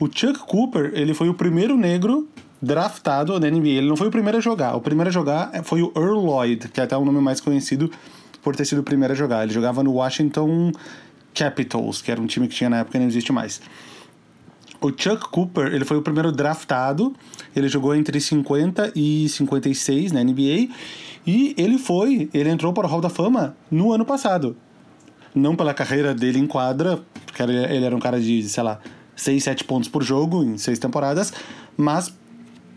[0.00, 2.26] O Chuck Cooper, ele foi o primeiro negro
[2.60, 3.68] draftado na NBA.
[3.68, 4.74] Ele não foi o primeiro a jogar.
[4.74, 7.90] O primeiro a jogar foi o Earl Lloyd, que é até o nome mais conhecido
[8.42, 9.44] por ter sido o primeiro a jogar.
[9.44, 10.72] Ele jogava no Washington
[11.34, 13.60] Capitals, que era um time que tinha na época e não existe mais.
[14.80, 17.14] O Chuck Cooper, ele foi o primeiro draftado.
[17.54, 20.68] Ele jogou entre 50 e 56 na NBA.
[21.24, 24.56] E ele foi, ele entrou para o Hall da Fama no ano passado.
[25.34, 28.80] Não pela carreira dele em quadra, porque ele era um cara de, sei lá,
[29.16, 31.32] 6, 7 pontos por jogo em seis temporadas,
[31.76, 32.12] mas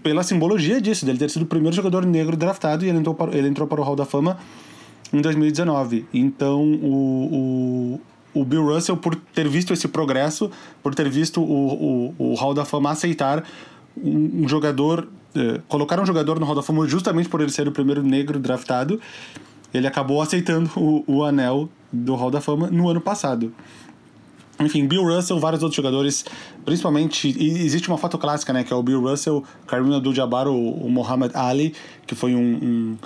[0.04, 3.36] pela simbologia disso, dele ter sido o primeiro jogador negro draftado e ele entrou para,
[3.36, 4.38] ele entrou para o Hall da Fama
[5.12, 6.06] em 2019.
[6.14, 8.00] Então, o,
[8.36, 10.52] o, o Bill Russell, por ter visto esse progresso,
[10.84, 13.44] por ter visto o, o, o Hall da Fama aceitar
[13.98, 17.68] um, um jogador, eh, colocar um jogador no Hall da Fama justamente por ele ser
[17.68, 19.02] o primeiro negro draftado,
[19.78, 23.54] ele acabou aceitando o, o anel do Hall da Fama no ano passado.
[24.60, 26.24] Enfim, Bill Russell, vários outros jogadores,
[26.64, 27.28] principalmente.
[27.28, 28.64] Existe uma foto clássica, né?
[28.64, 31.74] Que é o Bill Russell, Kareem Abdul-Jabbar, o, o Muhammad Ali,
[32.08, 32.98] que foi um, um,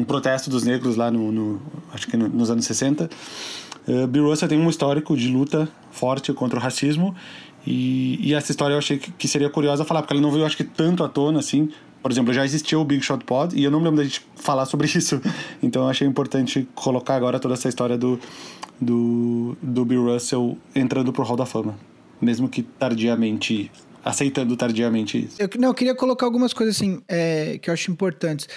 [0.00, 1.30] um protesto dos negros lá no.
[1.30, 1.62] no
[1.92, 3.08] acho que no, nos anos 60.
[3.86, 7.14] Uh, Bill Russell tem um histórico de luta forte contra o racismo.
[7.64, 10.44] E, e essa história eu achei que, que seria curiosa falar, porque ela não veio,
[10.44, 11.70] acho que, tanto à tona assim.
[12.06, 14.64] Por exemplo, já existia o Big Shot Pod e eu não lembro da gente falar
[14.64, 15.20] sobre isso.
[15.60, 18.16] Então eu achei importante colocar agora toda essa história do,
[18.80, 21.76] do, do Bill Russell entrando pro Hall da Fama.
[22.20, 23.72] Mesmo que tardiamente,
[24.04, 25.34] aceitando tardiamente isso.
[25.42, 28.48] Eu, não, eu queria colocar algumas coisas assim é, que eu acho importantes.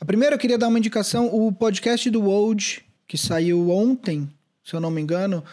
[0.00, 4.30] A primeira eu queria dar uma indicação, o podcast do Woj, que saiu ontem,
[4.64, 5.44] se eu não me engano,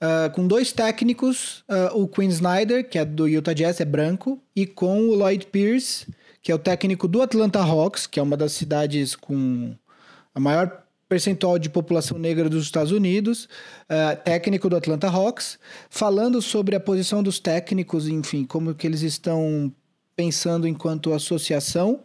[0.00, 4.40] uh, com dois técnicos, uh, o Quinn Snyder, que é do Utah Jazz, é branco,
[4.54, 6.06] e com o Lloyd Pierce,
[6.42, 9.74] que é o técnico do Atlanta Hawks, que é uma das cidades com
[10.34, 15.58] a maior percentual de população negra dos Estados Unidos, uh, técnico do Atlanta Hawks,
[15.90, 19.72] falando sobre a posição dos técnicos, enfim, como que eles estão
[20.14, 22.04] pensando enquanto associação.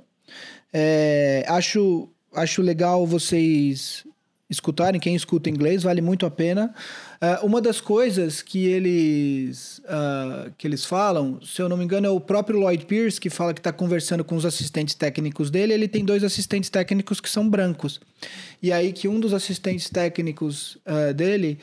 [0.74, 4.06] É, acho, acho legal vocês
[4.50, 6.74] escutarem, quem escuta inglês, vale muito a pena.
[7.22, 12.08] Uh, uma das coisas que eles, uh, que eles falam, se eu não me engano,
[12.08, 15.74] é o próprio Lloyd Pierce que fala que está conversando com os assistentes técnicos dele.
[15.74, 18.02] Ele tem dois assistentes técnicos que são brancos.
[18.62, 21.60] E aí que um dos assistentes técnicos uh, dele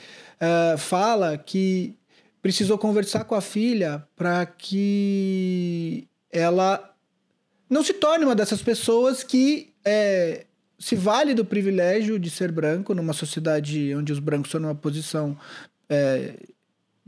[0.76, 1.94] fala que
[2.42, 6.92] precisou conversar com a filha para que ela
[7.70, 10.44] não se torne uma dessas pessoas que é,
[10.83, 15.38] se vale do privilégio de ser branco numa sociedade onde os brancos estão numa posição
[15.88, 16.35] é,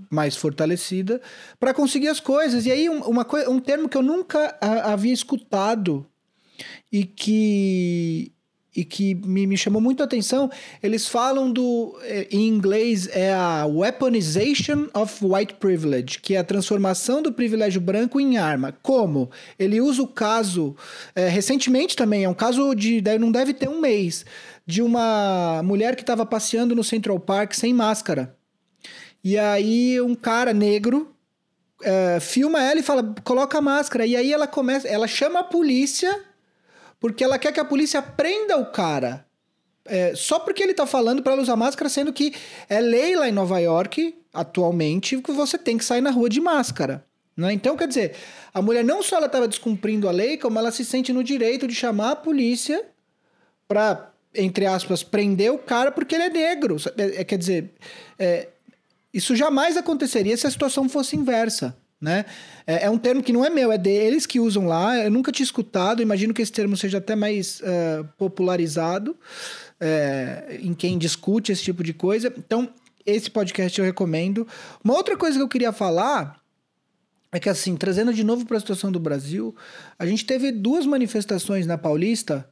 [0.08, 1.20] mais fortalecida
[1.58, 2.66] para conseguir as coisas.
[2.66, 6.06] E aí, um, uma um termo que eu nunca a, havia escutado
[6.92, 8.32] e que
[8.74, 10.50] e que me, me chamou muito a atenção,
[10.82, 16.44] eles falam do, eh, em inglês, é a weaponization of white privilege, que é a
[16.44, 18.76] transformação do privilégio branco em arma.
[18.82, 19.30] Como?
[19.58, 20.74] Ele usa o caso,
[21.14, 24.24] é, recentemente também, é um caso de, não deve ter um mês,
[24.66, 28.34] de uma mulher que estava passeando no Central Park sem máscara.
[29.22, 31.14] E aí um cara negro
[31.82, 34.06] é, filma ela e fala, coloca a máscara.
[34.06, 36.22] E aí ela começa, ela chama a polícia
[37.04, 39.26] porque ela quer que a polícia prenda o cara.
[39.84, 42.32] É, só porque ele tá falando para ela usar máscara, sendo que
[42.66, 46.40] é lei lá em Nova York, atualmente, que você tem que sair na rua de
[46.40, 47.04] máscara.
[47.36, 47.52] Né?
[47.52, 48.14] Então, quer dizer,
[48.54, 51.68] a mulher não só ela estava descumprindo a lei, como ela se sente no direito
[51.68, 52.82] de chamar a polícia
[53.68, 56.76] para, entre aspas, prender o cara porque ele é negro.
[56.96, 57.70] É, é, quer dizer,
[58.18, 58.48] é,
[59.12, 62.26] isso jamais aconteceria se a situação fosse inversa né?
[62.66, 64.96] É, é, um termo que não é meu, é deles que usam lá.
[65.02, 69.16] Eu nunca tinha escutado, imagino que esse termo seja até mais uh, popularizado
[69.80, 72.32] é, em quem discute esse tipo de coisa.
[72.36, 72.68] Então,
[73.06, 74.46] esse podcast eu recomendo.
[74.84, 76.40] Uma outra coisa que eu queria falar
[77.32, 79.56] é que, assim, trazendo de novo para a situação do Brasil,
[79.98, 82.48] a gente teve duas manifestações na Paulista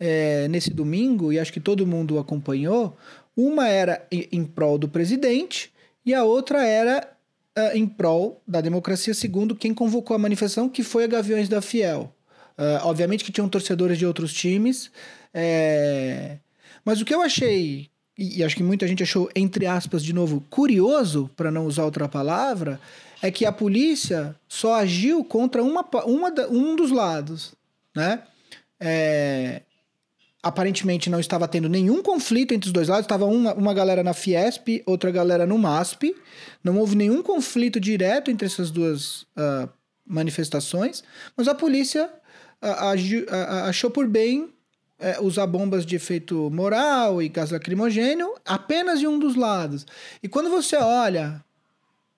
[0.00, 2.96] é, nesse domingo, e acho que todo mundo acompanhou.
[3.36, 5.72] Uma era em prol do presidente
[6.04, 7.17] e a outra era
[7.58, 11.60] uh, em prol da democracia, segundo quem convocou a manifestação, que foi a Gaviões da
[11.60, 12.14] Fiel.
[12.56, 14.90] Uh, obviamente que tinham torcedores de outros times,
[15.32, 16.38] é...
[16.84, 20.12] mas o que eu achei, e, e acho que muita gente achou, entre aspas, de
[20.12, 22.80] novo, curioso, para não usar outra palavra,
[23.22, 27.54] é que a polícia só agiu contra uma, uma um dos lados,
[27.94, 28.22] né?
[28.80, 29.62] É,
[30.42, 34.14] aparentemente não estava tendo nenhum conflito entre os dois lados, estava uma, uma galera na
[34.14, 36.14] Fiesp, outra galera no MASP,
[36.62, 39.68] não houve nenhum conflito direto entre essas duas uh,
[40.06, 41.02] manifestações,
[41.36, 42.08] mas a polícia
[42.62, 49.08] uh, achou por bem uh, usar bombas de efeito moral e gás lacrimogênio apenas de
[49.08, 49.86] um dos lados.
[50.22, 51.44] E quando você olha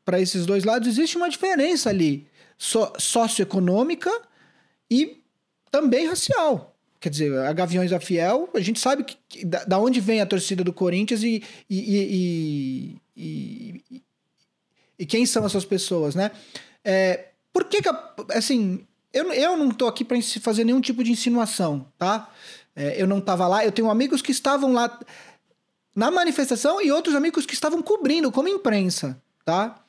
[0.04, 2.26] para esses dois lados, existe uma diferença ali,
[2.58, 4.10] so socioeconômica
[4.90, 5.22] e
[5.70, 6.69] também racial.
[7.00, 10.20] Quer dizer, a Gaviões da Fiel, a gente sabe que, que da, da, onde vem
[10.20, 14.02] a torcida do Corinthians e, e, e, e,
[14.98, 16.30] e quem são essas pessoas, né?
[16.84, 17.88] É, por que, que
[18.34, 22.30] assim, eu, eu não tô aqui para fazer nenhum tipo de insinuação, tá?
[22.76, 25.00] É, eu não tava lá, eu tenho amigos que estavam lá
[25.96, 29.82] na manifestação e outros amigos que estavam cobrindo como imprensa, tá?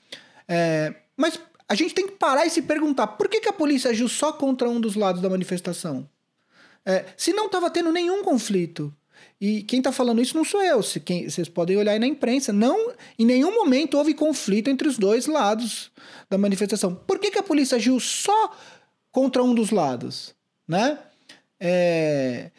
[0.48, 3.92] É, mas a gente tem que parar e se perguntar por que, que a polícia
[3.92, 6.10] agiu só contra um dos lados da manifestação?
[6.86, 8.94] É, se não estava tendo nenhum conflito.
[9.40, 10.84] E quem está falando isso não sou eu.
[10.84, 12.54] Se quem, vocês podem olhar aí na imprensa.
[12.54, 15.92] Não, em nenhum momento houve conflito entre os dois lados
[16.30, 16.94] da manifestação.
[16.94, 18.56] Por que, que a polícia agiu só
[19.12, 20.36] contra um dos lados?
[20.68, 20.98] Né?
[21.60, 22.52] É,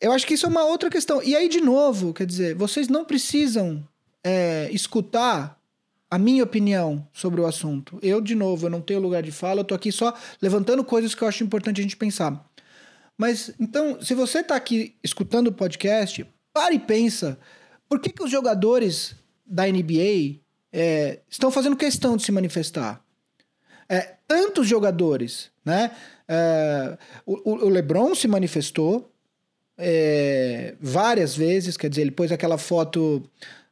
[0.00, 1.22] eu acho que isso é uma outra questão.
[1.22, 3.86] E aí, de novo, quer dizer, vocês não precisam
[4.22, 5.58] é, escutar
[6.10, 7.98] a minha opinião sobre o assunto.
[8.02, 11.14] Eu, de novo, eu não tenho lugar de fala, eu estou aqui só levantando coisas
[11.14, 12.44] que eu acho importante a gente pensar.
[13.16, 17.38] Mas então, se você está aqui escutando o podcast, pare e pensa:
[17.88, 19.14] por que, que os jogadores
[19.46, 20.40] da NBA
[20.72, 23.02] é, estão fazendo questão de se manifestar?
[23.88, 25.90] É, tantos jogadores, né?
[26.26, 29.12] É, o, o, LeBron se manifestou
[29.76, 33.28] é, várias vezes, quer dizer, ele pôs aquela foto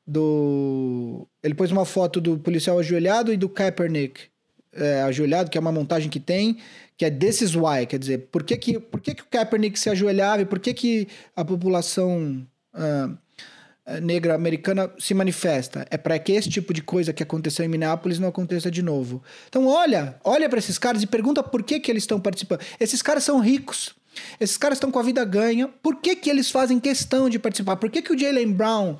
[0.07, 1.26] do.
[1.42, 4.31] Ele pôs uma foto do policial ajoelhado e do Kaepernick
[4.72, 6.58] é, ajoelhado, que é uma montagem que tem,
[6.96, 9.78] que é This is Why, quer dizer, por que, que, por que, que o Kaepernick
[9.78, 15.87] se ajoelhava e por que, que a população uh, negra americana se manifesta?
[15.90, 19.22] É para que esse tipo de coisa que aconteceu em Minneapolis não aconteça de novo.
[19.48, 22.61] Então olha, olha para esses caras e pergunta por que, que eles estão participando.
[22.78, 23.94] Esses caras são ricos.
[24.38, 25.68] Esses caras estão com a vida ganha.
[25.68, 27.76] Por que, que eles fazem questão de participar?
[27.76, 28.96] Por que, que o Jalen Brown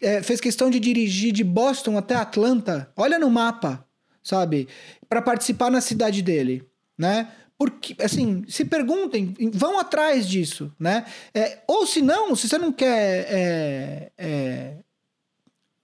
[0.00, 2.90] é, fez questão de dirigir de Boston até Atlanta?
[2.96, 3.84] Olha no mapa,
[4.22, 4.68] sabe?
[5.08, 6.64] Para participar na cidade dele,
[6.96, 7.28] né?
[7.58, 11.04] Porque, assim, se perguntem, vão atrás disso, né?
[11.32, 14.72] É, ou se não, se você não quer é, é,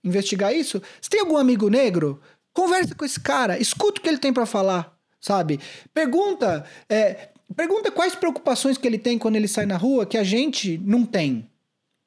[0.02, 2.20] investigar isso, se tem algum amigo negro,
[2.52, 5.60] conversa com esse cara, escuta o que ele tem para falar, sabe?
[5.94, 10.24] Pergunta, é, pergunta quais preocupações que ele tem quando ele sai na rua que a
[10.24, 11.48] gente não tem,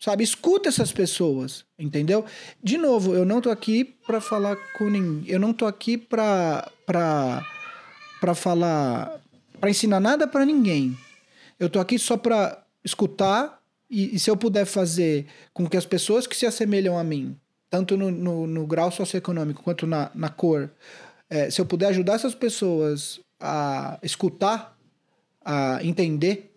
[0.02, 0.24] sabe?
[0.24, 2.26] Escuta essas pessoas, entendeu?
[2.62, 6.70] De novo, eu não tô aqui para falar com ninguém, eu não tô aqui para
[6.86, 7.46] para
[8.20, 9.22] para falar
[9.60, 10.98] para ensinar nada para ninguém.
[11.60, 15.86] Eu tô aqui só para escutar e, e, se eu puder fazer com que as
[15.86, 17.38] pessoas que se assemelham a mim,
[17.70, 20.72] tanto no, no, no grau socioeconômico quanto na, na cor,
[21.30, 24.76] é, se eu puder ajudar essas pessoas a escutar,
[25.44, 26.52] a entender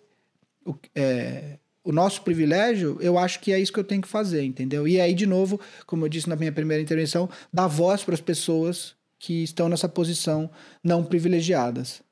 [0.65, 4.43] o, é, o nosso privilégio, eu acho que é isso que eu tenho que fazer,
[4.43, 4.89] entendeu?
[4.89, 8.23] E aí, de novo, como eu disse na minha primeira intervenção, dar voz para as
[8.23, 10.51] pessoas que estão nessa posição
[10.83, 12.03] não privilegiadas.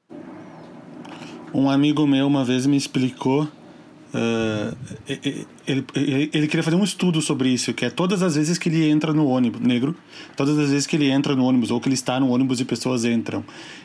[1.55, 3.49] Um amigo meu uma vez me explicou.
[4.15, 4.77] Uh,
[5.09, 8.69] ele, ele, ele, queria fazer um estudo sobre isso, que é todas as vezes que
[8.69, 9.97] ele entra no ônibus, negro,
[10.37, 12.65] todas as vezes que ele entra no ônibus, ou que ele está no ônibus e
[12.67, 13.43] pessoas entram.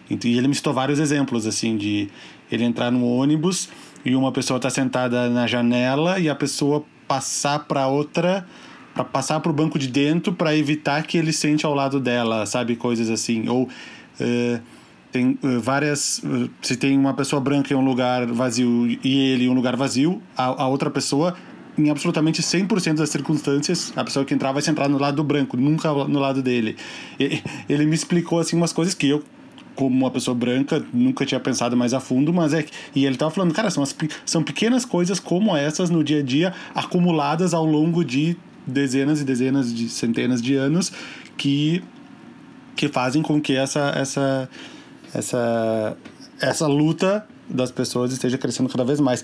[0.09, 2.09] E ele me citou vários exemplos, assim, de
[2.51, 3.69] ele entrar no ônibus
[4.07, 8.47] e uma pessoa está sentada na janela e a pessoa passar para outra,
[8.93, 12.45] para passar para o banco de dentro para evitar que ele sente ao lado dela,
[12.45, 12.77] sabe?
[12.77, 13.49] Coisas assim.
[13.49, 13.63] Ou.
[13.63, 14.61] Uh,
[15.11, 16.19] tem uh, várias.
[16.19, 19.75] Uh, se tem uma pessoa branca em um lugar vazio e ele em um lugar
[19.75, 21.35] vazio, a, a outra pessoa,
[21.77, 25.57] em absolutamente 100% das circunstâncias, a pessoa que entrar vai sentar no lado do branco,
[25.57, 26.77] nunca no lado dele.
[27.19, 29.21] E, ele me explicou assim umas coisas que eu
[29.77, 32.65] como uma pessoa branca, nunca tinha pensado mais a fundo, mas é.
[32.93, 36.23] E ele tava falando, cara, são, as, são pequenas coisas como essas no dia a
[36.23, 38.35] dia, acumuladas ao longo de
[38.65, 40.91] dezenas e dezenas de centenas de anos,
[41.37, 41.81] que,
[42.75, 44.49] que fazem com que essa, essa
[45.13, 45.97] essa,
[46.39, 49.23] essa luta das pessoas esteja crescendo cada vez mais.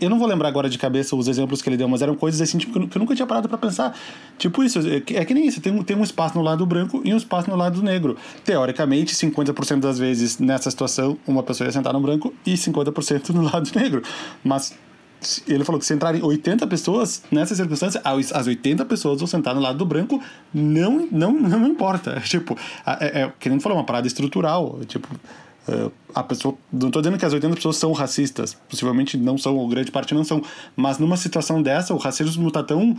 [0.00, 2.40] Eu não vou lembrar agora de cabeça os exemplos que ele deu, mas eram coisas
[2.40, 3.96] assim tipo, que eu nunca tinha parado para pensar.
[4.38, 7.12] Tipo isso, é que é nem isso, tem, tem um espaço no lado branco e
[7.12, 8.16] um espaço no lado negro.
[8.44, 13.42] Teoricamente, 50% das vezes nessa situação, uma pessoa ia sentar no branco e 50% no
[13.42, 14.02] lado negro.
[14.42, 14.74] Mas
[15.46, 19.60] ele falou que se entrarem 80 pessoas nessa circunstância, as 80 pessoas vão sentar no
[19.60, 20.20] lado do branco,
[20.52, 22.20] não, não, não importa.
[22.32, 24.80] Tipo, é, é, querendo falar uma parada estrutural.
[24.86, 25.08] Tipo,
[25.68, 26.56] é, a pessoa.
[26.72, 30.14] Não estou dizendo que as 80 pessoas são racistas, possivelmente não são, ou grande parte
[30.14, 30.42] não são,
[30.74, 32.96] mas numa situação dessa, o racismo está tão.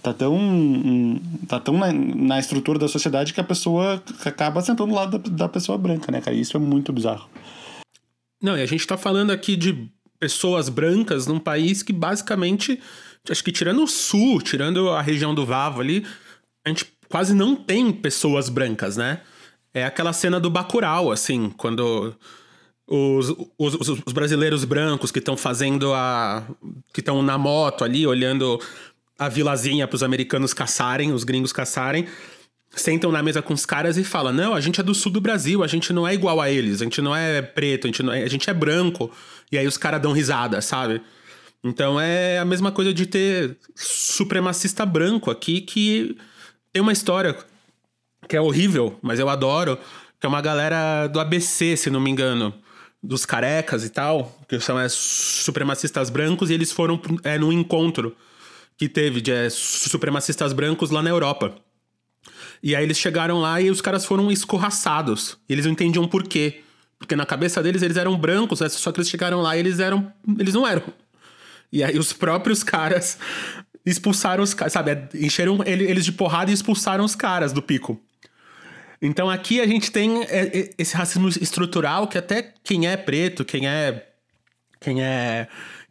[0.00, 4.94] Tá tão, tá tão na, na, estrutura da sociedade que a pessoa acaba sentando do
[4.94, 6.36] lado da, da pessoa branca, né, cara?
[6.36, 7.28] Isso é muito bizarro.
[8.40, 9.90] Não, e a gente está falando aqui de
[10.20, 12.80] pessoas brancas num país que basicamente,
[13.28, 16.06] acho que tirando o sul, tirando a região do Vavo ali,
[16.64, 19.20] a gente quase não tem pessoas brancas, né?
[19.74, 22.14] É aquela cena do Bacurau, assim, quando
[22.86, 26.46] os, os, os brasileiros brancos que estão fazendo a.
[26.92, 28.60] que estão na moto ali, olhando
[29.18, 32.06] a vilazinha para os americanos caçarem, os gringos caçarem
[32.74, 35.20] sentam na mesa com os caras e falam: Não, a gente é do sul do
[35.20, 38.10] Brasil, a gente não é igual a eles, a gente não é preto, a gente,
[38.10, 39.10] é, a gente é branco.
[39.50, 41.00] E aí os caras dão risada, sabe?
[41.62, 46.16] Então é a mesma coisa de ter supremacista branco aqui que
[46.72, 47.36] tem uma história
[48.28, 49.78] que é horrível, mas eu adoro,
[50.20, 52.52] que é uma galera do ABC, se não me engano,
[53.02, 58.14] dos carecas e tal, que são é, supremacistas brancos, e eles foram é, num encontro
[58.76, 61.54] que teve de é, supremacistas brancos lá na Europa.
[62.62, 65.38] E aí eles chegaram lá e os caras foram escorraçados.
[65.48, 66.62] Eles não entendiam por quê.
[66.98, 68.68] Porque na cabeça deles eles eram brancos, né?
[68.68, 70.12] só que eles chegaram lá e eles eram.
[70.38, 70.82] Eles não eram.
[71.72, 73.18] E aí os próprios caras
[73.86, 75.08] expulsaram os caras, sabe?
[75.14, 78.00] Encheram eles de porrada e expulsaram os caras do pico.
[79.00, 83.44] Então aqui a gente tem é, é, esse racismo estrutural que até quem é preto,
[83.44, 84.04] quem é.
[84.80, 85.48] Quem é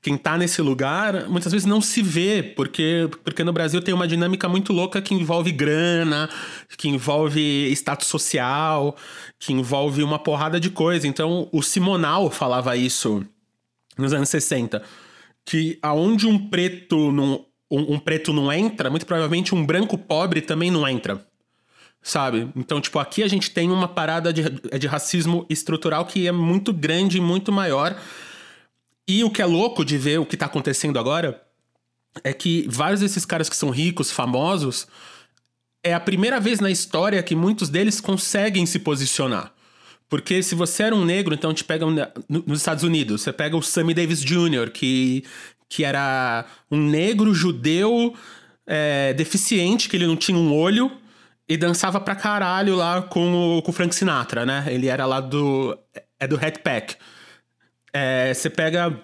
[0.07, 4.07] quem tá nesse lugar muitas vezes não se vê, porque, porque no Brasil tem uma
[4.07, 6.29] dinâmica muito louca que envolve grana,
[6.77, 8.95] que envolve status social,
[9.37, 11.05] que envolve uma porrada de coisa.
[11.05, 13.21] Então, o Simonal falava isso
[13.97, 14.81] nos anos 60,
[15.45, 20.39] que aonde um preto não, um, um preto não entra, muito provavelmente um branco pobre
[20.39, 21.26] também não entra.
[22.07, 22.49] Sabe?
[22.55, 24.43] Então, tipo, aqui a gente tem uma parada de,
[24.79, 27.99] de racismo estrutural que é muito grande, muito maior.
[29.05, 31.41] E o que é louco de ver o que tá acontecendo agora
[32.23, 34.87] é que vários desses caras que são ricos, famosos,
[35.83, 39.51] é a primeira vez na história que muitos deles conseguem se posicionar.
[40.09, 41.85] Porque se você era um negro, então te pega
[42.29, 45.25] nos Estados Unidos, você pega o Sammy Davis Jr., que,
[45.67, 48.15] que era um negro judeu
[48.65, 50.89] é, deficiente, que ele não tinha um olho,
[51.49, 54.65] e dançava pra caralho lá com o, com o Frank Sinatra, né?
[54.67, 55.77] Ele era lá do.
[56.19, 56.95] É do Hat Pack.
[57.93, 58.99] É, você pega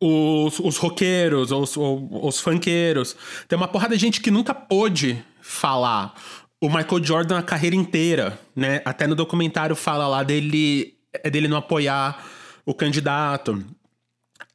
[0.00, 3.16] os, os roqueiros, os, os, os funkeiros.
[3.46, 6.14] Tem uma porrada de gente que nunca pôde falar.
[6.60, 8.82] O Michael Jordan a carreira inteira, né?
[8.84, 12.24] Até no documentário fala lá dele, é dele não apoiar
[12.64, 13.64] o candidato.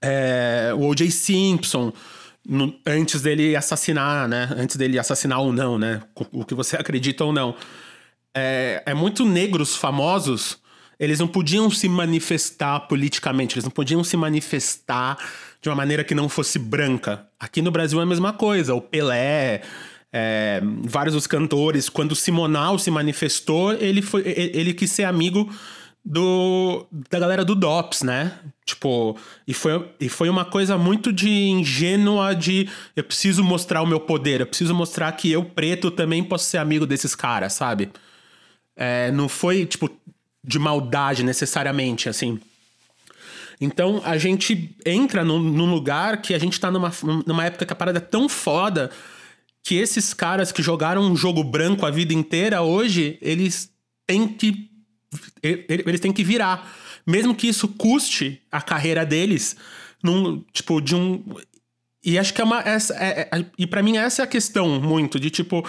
[0.01, 1.09] É, o O.J.
[1.09, 1.93] Simpson
[2.47, 4.49] no, antes dele assassinar, né?
[4.55, 6.01] Antes dele assassinar ou não, né?
[6.31, 7.55] O que você acredita ou não.
[8.33, 10.57] É, é muito negros famosos,
[10.99, 15.17] eles não podiam se manifestar politicamente, eles não podiam se manifestar
[15.61, 17.27] de uma maneira que não fosse branca.
[17.39, 18.73] Aqui no Brasil é a mesma coisa.
[18.73, 19.61] O Pelé,
[20.13, 25.51] é, vários dos cantores, quando o Simonal se manifestou, ele, foi, ele quis ser amigo
[26.09, 28.39] do da galera do DOPS, né?
[28.65, 33.85] Tipo, e foi, e foi uma coisa muito de ingênua de eu preciso mostrar o
[33.85, 37.89] meu poder, eu preciso mostrar que eu, preto, também posso ser amigo desses caras, sabe?
[38.73, 39.89] É, não foi, tipo,
[40.41, 42.39] de maldade necessariamente, assim.
[43.59, 46.91] Então a gente entra num, num, lugar que a gente tá numa,
[47.25, 48.91] numa época que a parada é tão foda
[49.61, 53.69] que esses caras que jogaram um jogo branco a vida inteira, hoje, eles
[54.05, 54.76] têm que
[55.41, 56.71] eles têm que virar.
[57.05, 59.55] Mesmo que isso custe a carreira deles,
[60.03, 61.23] num, tipo, de um.
[62.03, 62.59] E acho que é uma.
[62.61, 65.67] Essa, é, é, e para mim, essa é a questão muito, de tipo.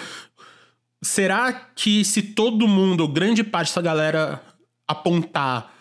[1.01, 4.41] Será que se todo mundo, grande parte dessa galera
[4.85, 5.73] apontar,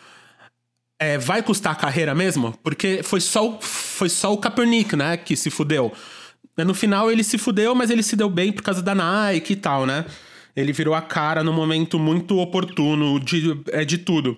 [0.96, 2.56] é, vai custar a carreira mesmo?
[2.62, 5.92] Porque foi só, foi só o Kaepernick, né, que se fudeu.
[6.56, 9.56] No final ele se fudeu, mas ele se deu bem por causa da Nike e
[9.56, 10.04] tal, né?
[10.59, 14.36] Ele virou a cara no momento muito oportuno de, é, de tudo.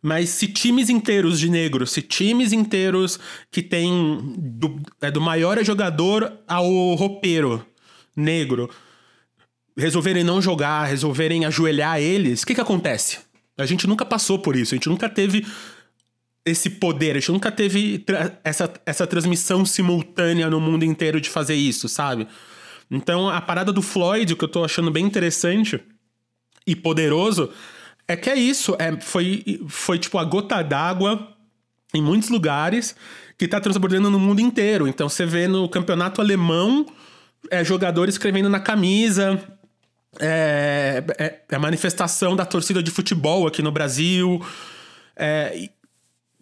[0.00, 5.62] Mas se times inteiros de negros, se times inteiros que tem do, é, do maior
[5.62, 7.64] jogador ao roupeiro
[8.16, 8.70] negro
[9.76, 13.18] resolverem não jogar, resolverem ajoelhar eles, o que, que acontece?
[13.58, 15.46] A gente nunca passou por isso, a gente nunca teve
[16.42, 18.02] esse poder, a gente nunca teve
[18.42, 22.26] essa, essa transmissão simultânea no mundo inteiro de fazer isso, sabe?
[22.90, 25.80] Então, a parada do Floyd, que eu tô achando bem interessante
[26.66, 27.50] e poderoso,
[28.08, 28.76] é que é isso.
[28.78, 31.36] É, foi, foi tipo a gota d'água
[31.94, 32.96] em muitos lugares
[33.38, 34.88] que tá transbordando no mundo inteiro.
[34.88, 36.84] Então, você vê no campeonato alemão
[37.48, 39.40] é, jogadores escrevendo na camisa.
[40.18, 44.44] É, é, é, a manifestação da torcida de futebol aqui no Brasil.
[45.14, 45.68] É,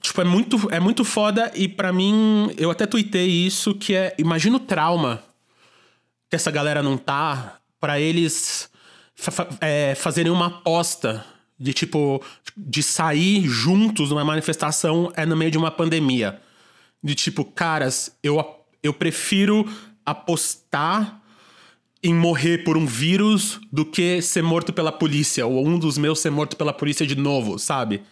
[0.01, 1.53] tipo, é muito, é muito foda.
[1.55, 4.15] E para mim, eu até tuitei isso, que é...
[4.19, 5.28] Imagina o trauma
[6.29, 8.71] que essa galera não tá para eles
[9.15, 11.25] fa é, fazerem uma aposta
[11.59, 12.23] de tipo
[12.57, 16.41] de sair juntos numa manifestação é no meio de uma pandemia.
[17.03, 18.45] De tipo, caras, eu,
[18.83, 19.69] eu prefiro
[20.05, 21.21] apostar
[22.03, 26.21] em morrer por um vírus do que ser morto pela polícia, ou um dos meus
[26.21, 28.03] ser morto pela polícia de novo, sabe?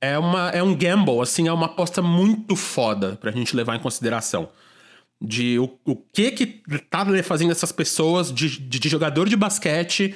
[0.00, 3.80] É, uma, é um gamble, assim, é uma aposta muito foda pra gente levar em
[3.80, 4.48] consideração
[5.20, 6.46] de o, o que que
[6.90, 10.14] tá fazendo essas pessoas de, de, de, jogador de basquete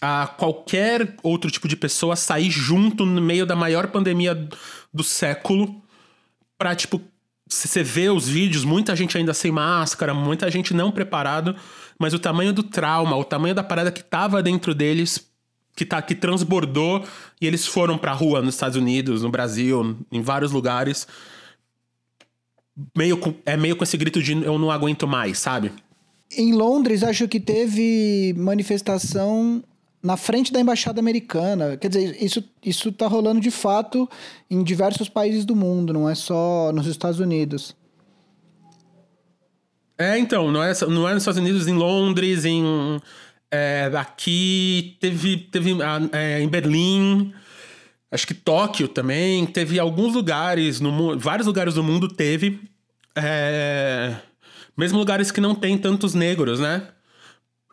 [0.00, 4.48] a qualquer outro tipo de pessoa sair junto no meio da maior pandemia
[4.92, 5.82] do século
[6.56, 7.00] pra, tipo,
[7.48, 11.56] você vê os vídeos, muita gente ainda sem máscara, muita gente não preparado,
[11.98, 15.26] mas o tamanho do trauma, o tamanho da parada que tava dentro deles,
[15.74, 17.04] que, tá, que transbordou,
[17.40, 21.06] e eles foram pra rua nos Estados Unidos, no Brasil, em vários lugares
[22.96, 25.72] meio com, é meio com esse grito de eu não aguento mais, sabe?
[26.36, 29.62] Em Londres, acho que teve manifestação
[30.02, 31.76] na frente da embaixada americana.
[31.76, 34.08] Quer dizer, isso, isso tá rolando de fato
[34.50, 37.74] em diversos países do mundo, não é só nos Estados Unidos.
[39.98, 42.62] É, então, não é, não é nos Estados Unidos, em Londres, em.
[43.50, 45.74] É, aqui, teve, teve
[46.12, 47.32] é, em Berlim,
[48.10, 52.60] acho que Tóquio também, teve alguns lugares, no, vários lugares do mundo teve.
[53.14, 54.16] É,
[54.76, 56.88] mesmo lugares que não tem tantos negros, né?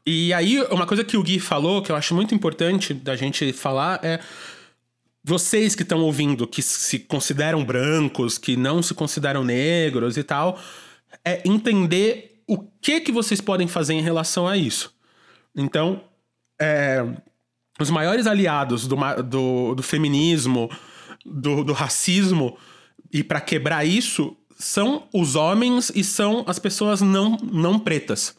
[0.06, 3.52] E aí, uma coisa que o Gui falou, que eu acho muito importante da gente
[3.54, 4.20] falar, é
[5.24, 10.60] vocês que estão ouvindo, que se consideram brancos, que não se consideram negros e tal,
[11.24, 14.94] é entender o que que vocês podem fazer em relação a isso.
[15.56, 16.04] Então,
[16.62, 17.04] é,
[17.80, 20.70] os maiores aliados do, do, do feminismo,
[21.26, 22.58] do, do racismo,
[23.12, 28.36] e para quebrar isso, são os homens e são as pessoas não, não pretas.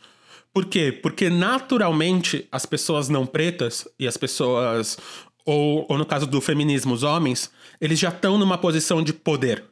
[0.53, 0.91] Por quê?
[0.91, 4.97] Porque naturalmente as pessoas não pretas e as pessoas,
[5.45, 9.65] ou, ou no caso do feminismo, os homens, eles já estão numa posição de poder.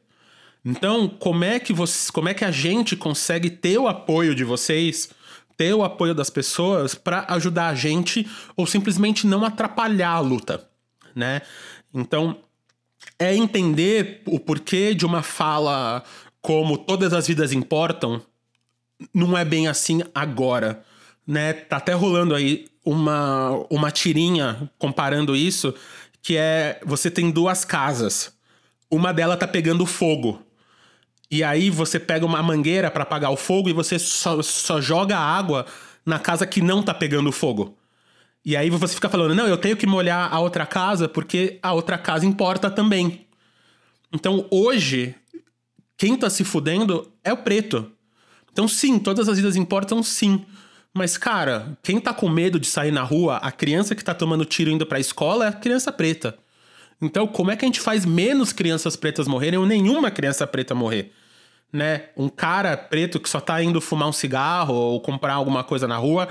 [0.62, 4.44] Então, como é que você, como é que a gente consegue ter o apoio de
[4.44, 5.10] vocês,
[5.56, 10.68] ter o apoio das pessoas para ajudar a gente ou simplesmente não atrapalhar a luta,
[11.14, 11.42] né?
[11.92, 12.36] Então,
[13.18, 16.02] é entender o porquê de uma fala
[16.40, 18.20] como todas as vidas importam,
[19.12, 20.84] não é bem assim agora,
[21.26, 21.52] né?
[21.52, 25.74] Tá até rolando aí uma uma tirinha comparando isso,
[26.20, 28.34] que é você tem duas casas.
[28.90, 30.43] Uma delas tá pegando fogo.
[31.30, 35.18] E aí você pega uma mangueira para apagar o fogo e você só, só joga
[35.18, 35.66] água
[36.04, 37.76] na casa que não tá pegando fogo.
[38.44, 41.72] E aí você fica falando, não, eu tenho que molhar a outra casa porque a
[41.72, 43.26] outra casa importa também.
[44.12, 45.14] Então hoje,
[45.96, 47.90] quem tá se fudendo é o preto.
[48.52, 50.44] Então sim, todas as vidas importam sim.
[50.96, 54.44] Mas, cara, quem tá com medo de sair na rua, a criança que tá tomando
[54.44, 56.38] tiro indo pra escola é a criança preta.
[57.00, 60.74] Então, como é que a gente faz menos crianças pretas morrerem ou nenhuma criança preta
[60.74, 61.12] morrer?
[61.74, 62.04] né?
[62.16, 65.96] Um cara preto que só tá indo fumar um cigarro ou comprar alguma coisa na
[65.96, 66.28] rua,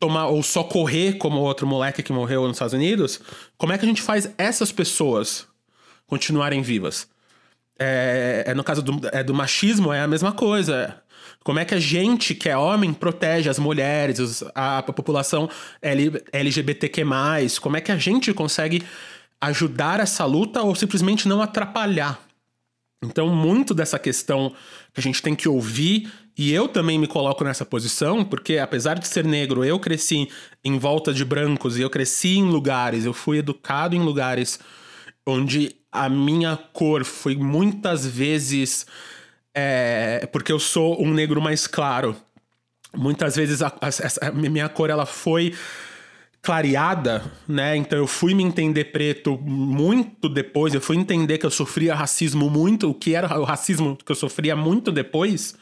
[0.00, 3.20] tomar ou só correr como outro moleque que morreu nos Estados Unidos,
[3.58, 5.46] como é que a gente faz essas pessoas
[6.06, 7.06] continuarem vivas?
[7.78, 11.02] É, é no caso do, é, do machismo, é a mesma coisa.
[11.44, 15.50] Como é que a gente, que é homem, protege as mulheres, a, a população
[16.32, 17.04] LGBTQ+,
[17.60, 18.82] como é que a gente consegue
[19.40, 22.20] ajudar essa luta ou simplesmente não atrapalhar?
[23.02, 24.52] Então, muito dessa questão
[24.92, 28.98] que a gente tem que ouvir, e eu também me coloco nessa posição, porque apesar
[28.98, 30.28] de ser negro, eu cresci
[30.64, 34.58] em volta de brancos e eu cresci em lugares, eu fui educado em lugares
[35.26, 38.86] onde a minha cor foi muitas vezes.
[39.54, 42.16] É, porque eu sou um negro mais claro.
[42.94, 45.54] Muitas vezes a, a, a minha cor ela foi
[46.42, 47.76] clareada, né?
[47.76, 52.48] Então eu fui me entender preto muito depois, eu fui entender que eu sofria racismo
[52.48, 55.54] muito, o que era o racismo que eu sofria muito depois.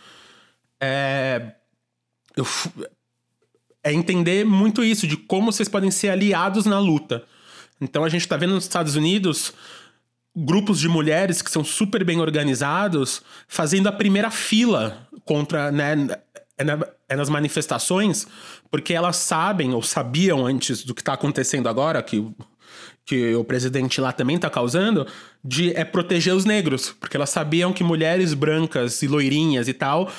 [0.80, 1.52] É,
[2.36, 2.46] eu,
[3.82, 7.24] é entender muito isso, de como vocês podem ser aliados na luta.
[7.80, 9.52] Então a gente está vendo nos Estados Unidos
[10.36, 15.96] grupos de mulheres que são super bem organizados fazendo a primeira fila contra, né,
[16.59, 16.78] é, na,
[17.09, 18.26] é nas manifestações,
[18.70, 22.26] porque elas sabem, ou sabiam antes do que está acontecendo agora, que,
[23.04, 25.07] que o presidente lá também está causando,
[25.44, 26.94] de é proteger os negros.
[26.98, 30.11] Porque elas sabiam que mulheres brancas e loirinhas e tal,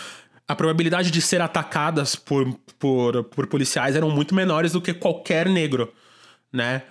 [0.47, 2.47] a probabilidade de ser atacadas por,
[2.79, 5.91] por, por policiais eram muito menores do que qualquer negro,
[6.53, 6.83] né?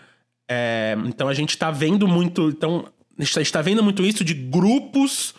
[0.48, 2.48] É, então a gente está vendo muito.
[2.50, 2.86] Então,
[3.18, 5.34] a gente está vendo muito isso de grupos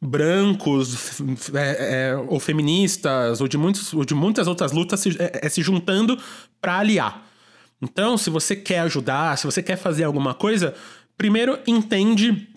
[0.00, 1.20] brancos
[1.54, 5.48] é, é, ou feministas ou de, muitos, ou de muitas outras lutas se, é, é
[5.48, 6.18] se juntando
[6.60, 7.26] para aliar.
[7.82, 10.74] Então, se você quer ajudar, se você quer fazer alguma coisa,
[11.16, 12.48] primeiro entende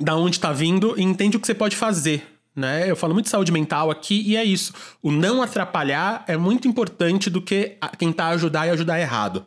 [0.00, 2.26] da onde está vindo e entende o que você pode fazer.
[2.54, 2.90] Né?
[2.90, 4.72] Eu falo muito de saúde mental aqui e é isso.
[5.02, 9.44] O não atrapalhar é muito importante do que tentar ajudar e ajudar errado.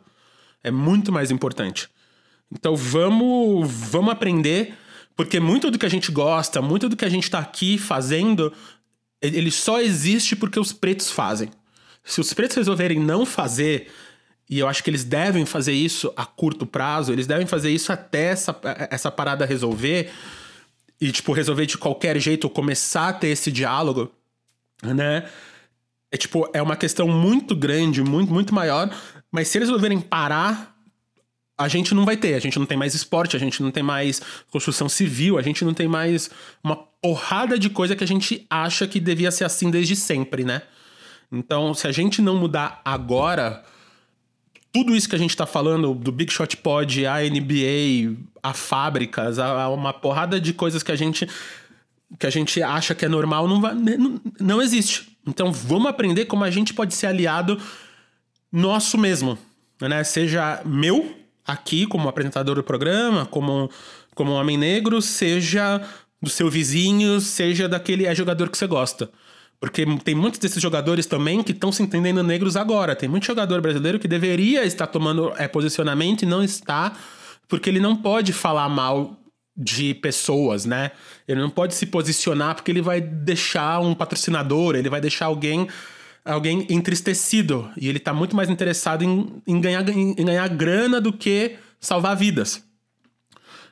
[0.62, 1.88] É muito mais importante.
[2.50, 4.74] Então vamos, vamos aprender
[5.16, 8.52] porque muito do que a gente gosta, muito do que a gente tá aqui fazendo,
[9.20, 11.50] ele só existe porque os pretos fazem.
[12.04, 13.90] Se os pretos resolverem não fazer,
[14.48, 17.92] e eu acho que eles devem fazer isso a curto prazo, eles devem fazer isso
[17.92, 18.58] até essa,
[18.90, 20.10] essa parada resolver,
[21.00, 24.12] e, tipo, resolver de qualquer jeito, começar a ter esse diálogo,
[24.82, 25.28] né?
[26.10, 28.94] É, tipo, é uma questão muito grande, muito, muito maior,
[29.30, 30.71] mas se eles resolverem parar
[31.62, 32.34] a gente não vai ter.
[32.34, 35.64] A gente não tem mais esporte, a gente não tem mais construção civil, a gente
[35.64, 36.30] não tem mais
[36.62, 40.62] uma porrada de coisa que a gente acha que devia ser assim desde sempre, né?
[41.30, 43.64] Então, se a gente não mudar agora,
[44.70, 49.38] tudo isso que a gente tá falando, do Big Shot Pod, a NBA, a fábricas,
[49.38, 51.28] a, a uma porrada de coisas que a gente
[52.18, 55.16] que a gente acha que é normal, não, vai, não, não existe.
[55.26, 57.58] Então, vamos aprender como a gente pode ser aliado
[58.52, 59.38] nosso mesmo,
[59.80, 60.04] né?
[60.04, 61.21] Seja meu
[61.52, 63.70] aqui como apresentador do programa, como,
[64.14, 65.80] como um homem negro, seja
[66.20, 69.10] do seu vizinho, seja daquele é jogador que você gosta.
[69.60, 72.96] Porque tem muitos desses jogadores também que estão se entendendo negros agora.
[72.96, 76.92] Tem muito jogador brasileiro que deveria estar tomando é, posicionamento e não está,
[77.48, 79.16] porque ele não pode falar mal
[79.56, 80.90] de pessoas, né?
[81.28, 85.68] Ele não pode se posicionar porque ele vai deixar um patrocinador, ele vai deixar alguém
[86.24, 87.70] alguém entristecido.
[87.76, 92.16] E ele tá muito mais interessado em, em, ganhar, em, ganhar grana do que salvar
[92.16, 92.64] vidas.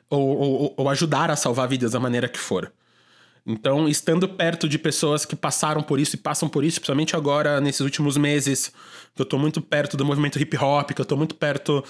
[0.09, 2.73] Ou, ou, ou ajudar a salvar vidas da maneira que for.
[3.47, 7.61] Então, estando perto de pessoas que passaram por isso e passam por isso, principalmente agora,
[7.61, 8.73] nesses últimos meses,
[9.15, 11.83] que eu tô muito perto do movimento hip hop, que eu tô muito perto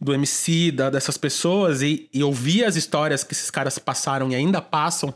[0.00, 4.34] do MC, da, dessas pessoas, e, e ouvir as histórias que esses caras passaram e
[4.34, 5.14] ainda passam,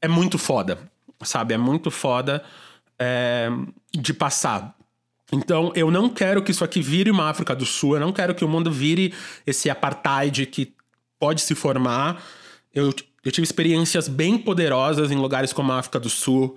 [0.00, 0.78] é muito foda,
[1.22, 1.54] sabe?
[1.54, 2.42] É muito foda
[2.98, 3.48] é,
[3.92, 4.76] de passar.
[5.32, 8.34] Então, eu não quero que isso aqui vire uma África do Sul, eu não quero
[8.34, 9.12] que o mundo vire
[9.44, 10.72] esse apartheid que
[11.18, 12.22] pode se formar.
[12.72, 12.94] Eu,
[13.24, 16.56] eu tive experiências bem poderosas em lugares como a África do Sul.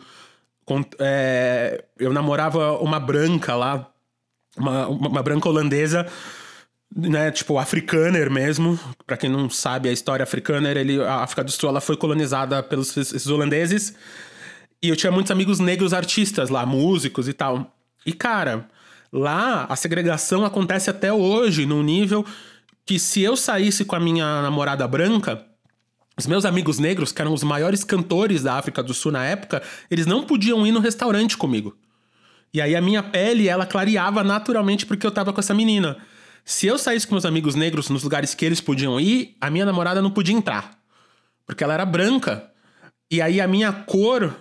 [0.66, 3.90] Com, é, eu namorava uma branca lá,
[4.56, 6.06] uma, uma branca holandesa,
[6.96, 8.80] né, tipo africaner mesmo.
[9.08, 12.62] Para quem não sabe a história africaner, ele, a África do Sul ela foi colonizada
[12.62, 13.96] pelos holandeses.
[14.82, 17.76] E eu tinha muitos amigos negros artistas lá, músicos e tal.
[18.06, 18.68] E cara,
[19.12, 22.26] lá a segregação acontece até hoje, num nível
[22.86, 25.46] que se eu saísse com a minha namorada branca,
[26.18, 29.62] os meus amigos negros, que eram os maiores cantores da África do Sul na época,
[29.92, 31.78] eles não podiam ir no restaurante comigo.
[32.54, 35.98] E aí a minha pele, ela clareava naturalmente porque eu tava com essa menina.
[36.44, 39.66] Se eu saísse com meus amigos negros nos lugares que eles podiam ir, a minha
[39.66, 40.80] namorada não podia entrar.
[41.46, 42.50] Porque ela era branca.
[43.12, 44.36] E aí a minha cor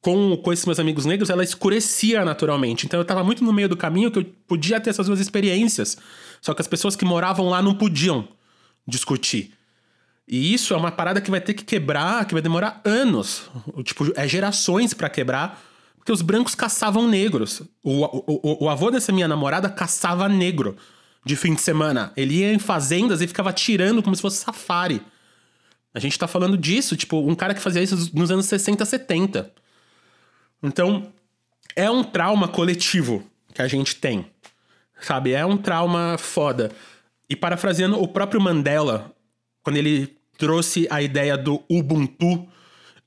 [0.00, 2.86] com, com esses meus amigos negros, ela escurecia naturalmente.
[2.86, 5.96] Então eu tava muito no meio do caminho que eu podia ter essas duas experiências.
[6.40, 8.28] Só que as pessoas que moravam lá não podiam
[8.86, 9.52] discutir.
[10.26, 13.50] E isso é uma parada que vai ter que quebrar, que vai demorar anos.
[13.82, 15.62] Tipo, é gerações para quebrar.
[15.96, 17.62] Porque os brancos caçavam negros.
[17.82, 20.76] O, o, o, avô dessa minha namorada caçava negro
[21.24, 22.12] de fim de semana.
[22.16, 25.02] Ele ia em fazendas e ficava tirando como se fosse safari.
[25.92, 29.50] A gente tá falando disso, tipo, um cara que fazia isso nos anos 60, 70.
[30.62, 31.12] Então,
[31.76, 34.26] é um trauma coletivo que a gente tem.
[35.00, 35.32] Sabe?
[35.32, 36.70] É um trauma foda.
[37.28, 39.12] E parafraseando o próprio Mandela,
[39.62, 42.48] quando ele trouxe a ideia do Ubuntu,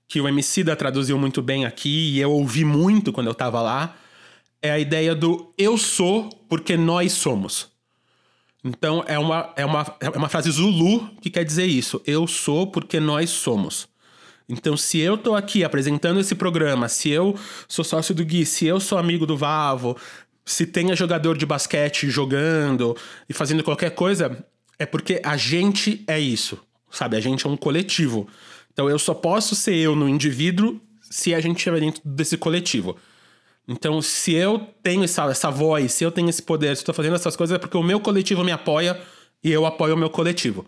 [0.08, 3.96] que o Emicida traduziu muito bem aqui e eu ouvi muito quando eu tava lá,
[4.62, 7.70] é a ideia do eu sou porque nós somos.
[8.64, 12.02] Então é uma, é uma, é uma frase Zulu que quer dizer isso.
[12.06, 13.88] Eu sou porque nós somos.
[14.52, 17.36] Então, se eu tô aqui apresentando esse programa, se eu
[17.68, 19.96] sou sócio do Gui, se eu sou amigo do Vavo,
[20.46, 22.96] se tenha jogador de basquete jogando
[23.30, 24.44] e fazendo qualquer coisa,
[24.78, 26.60] é porque a gente é isso
[26.92, 27.16] sabe?
[27.16, 28.28] A gente é um coletivo.
[28.72, 32.98] Então eu só posso ser eu no indivíduo se a gente estiver dentro desse coletivo.
[33.68, 36.94] Então, se eu tenho essa, essa voz, se eu tenho esse poder, se eu tô
[36.94, 39.00] fazendo essas coisas, é porque o meu coletivo me apoia
[39.44, 40.66] e eu apoio o meu coletivo.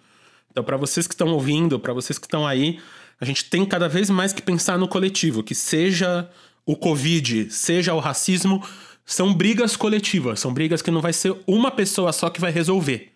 [0.52, 2.80] Então, para vocês que estão ouvindo, para vocês que estão aí,
[3.20, 6.30] a gente tem cada vez mais que pensar no coletivo, que seja
[6.66, 8.64] o Covid, seja o racismo,
[9.06, 13.12] são brigas coletivas, são brigas que não vai ser uma pessoa só que vai resolver.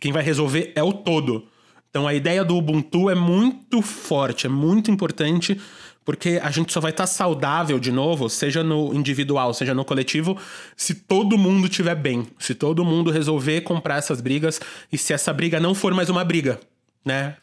[0.00, 1.46] Quem vai resolver é o todo.
[1.90, 5.58] Então a ideia do Ubuntu é muito forte, é muito importante,
[6.04, 9.84] porque a gente só vai estar tá saudável de novo, seja no individual, seja no
[9.84, 10.38] coletivo,
[10.76, 14.60] se todo mundo estiver bem, se todo mundo resolver comprar essas brigas
[14.92, 16.60] e se essa briga não for mais uma briga,
[17.04, 17.36] né?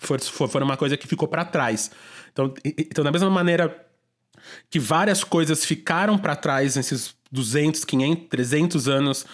[0.55, 1.91] Uma coisa que ficou para trás.
[2.31, 3.85] Então, então, da mesma maneira
[4.69, 9.25] que várias coisas ficaram para trás nesses 200, 500, 300 anos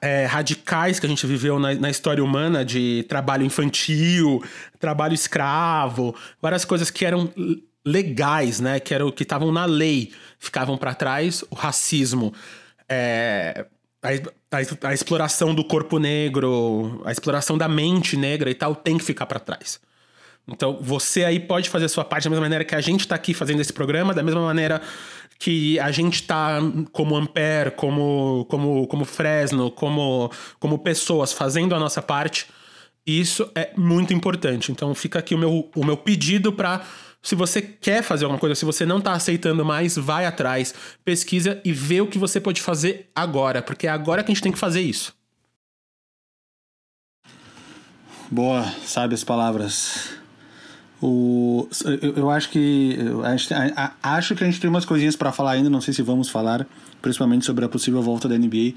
[0.00, 4.42] é, radicais que a gente viveu na, na, história humana de trabalho infantil,
[4.78, 7.32] trabalho escravo, várias coisas que eram
[7.84, 8.78] legais, né?
[8.78, 11.42] Que eram que estavam na lei, ficavam para trás.
[11.50, 12.34] O racismo,
[12.88, 13.66] é,
[14.52, 18.98] a, a, a, exploração do corpo negro, a exploração da mente negra e tal, tem
[18.98, 19.80] que ficar para trás.
[20.46, 23.32] Então, você aí pode fazer sua parte da mesma maneira que a gente está aqui
[23.32, 24.82] fazendo esse programa, da mesma maneira
[25.38, 26.58] que a gente está
[26.92, 30.30] como Ampere, como, como, como Fresno, como,
[30.60, 32.46] como pessoas fazendo a nossa parte,
[33.06, 34.70] isso é muito importante.
[34.70, 36.82] Então fica aqui o meu, o meu pedido para
[37.22, 41.60] se você quer fazer alguma coisa, se você não está aceitando mais, vai atrás, pesquisa
[41.64, 44.52] e vê o que você pode fazer agora, porque é agora que a gente tem
[44.52, 45.14] que fazer isso.
[48.30, 50.10] Boa, sabe as palavras.
[51.00, 51.68] O,
[52.00, 52.96] eu, eu acho que
[53.76, 56.00] a a, acho que a gente tem umas coisinhas para falar ainda, não sei se
[56.00, 56.66] vamos falar,
[57.00, 58.74] principalmente sobre a possível volta da NBA.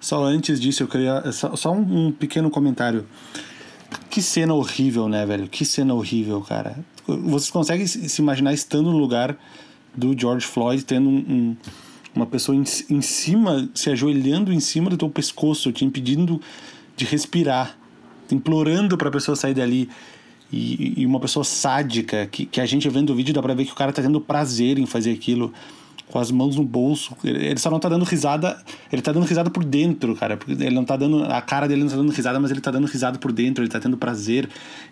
[0.00, 3.06] Só antes disso, eu queria só, só um, um, pequeno comentário.
[4.10, 5.48] Que cena horrível, né, velho?
[5.48, 6.76] Que cena horrível, cara.
[7.08, 9.36] Vocês conseguem se imaginar estando no lugar
[9.96, 11.56] do George Floyd, tendo um, um,
[12.14, 16.40] uma pessoa em, em cima, se ajoelhando em cima do teu pescoço, te impedindo
[16.96, 17.76] de respirar,
[18.30, 19.88] implorando para a pessoa sair dali
[20.52, 23.66] e, e, uma pessoa sádica, que, que a gente vendo o vídeo dá pra ver
[23.66, 25.52] que o cara tá tendo prazer em fazer aquilo.
[26.08, 27.14] com as mãos no bolso.
[27.22, 28.62] Ele, só não tá dando risada.
[28.90, 30.38] Ele tá dando risada por dentro, cara.
[30.48, 31.24] Ele não tá dando.
[31.24, 33.70] A cara dele não tá dando risada, mas ele tá dando risada por dentro, ele
[33.70, 34.48] tá tendo prazer.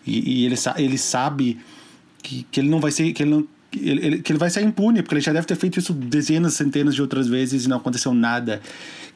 [0.06, 1.58] E, e ele, ele sabe
[2.26, 3.12] que, que ele não vai ser.
[3.12, 5.78] Que ele não, ele, que ele vai ser impune, porque ele já deve ter feito
[5.78, 8.60] isso dezenas, centenas de outras vezes e não aconteceu nada.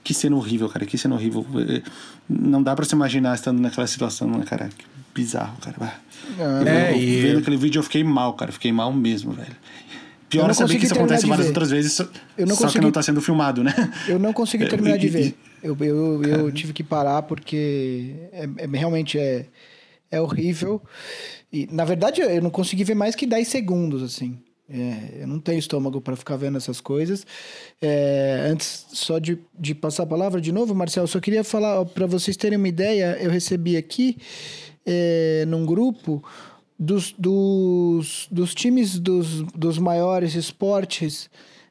[0.05, 1.45] Que cena horrível, cara, que cena horrível.
[1.69, 1.83] É,
[2.29, 4.69] não dá para se imaginar estando naquela situação, né, cara?
[4.69, 4.85] Que
[5.15, 6.01] bizarro, cara.
[6.65, 7.21] É, eu, e...
[7.21, 8.53] Vendo aquele vídeo eu fiquei mal, cara.
[8.53, 9.57] Fiquei mal mesmo, velho.
[10.29, 11.99] Pior é saber que isso acontece várias outras vezes,
[12.39, 12.75] eu só consegui...
[12.75, 13.75] que não tá sendo filmado, né?
[14.07, 15.35] Eu não consegui terminar de ver.
[15.61, 19.47] Eu, eu, eu tive que parar porque é, é, realmente é,
[20.09, 20.81] é horrível.
[21.53, 24.39] E, na verdade, eu não consegui ver mais que 10 segundos, assim.
[24.73, 27.27] É, eu não tenho estômago para ficar vendo essas coisas.
[27.83, 32.07] É, antes só de, de passar a palavra de novo, Marcelo, só queria falar para
[32.07, 33.19] vocês terem uma ideia.
[33.21, 34.17] Eu recebi aqui
[34.87, 36.23] é, num grupo
[36.79, 41.29] dos, dos, dos times dos, dos maiores esportes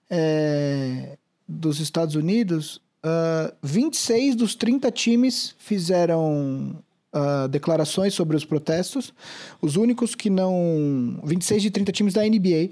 [0.09, 1.17] é,
[1.47, 2.81] dos Estados Unidos.
[3.01, 6.83] Uh, ah, 26 dos 30 times fizeram
[7.13, 9.13] uh, declarações sobre os protestos.
[9.61, 11.19] Os únicos que não.
[11.23, 12.69] 26 de 30 times da NBA.
[12.69, 12.71] Uh,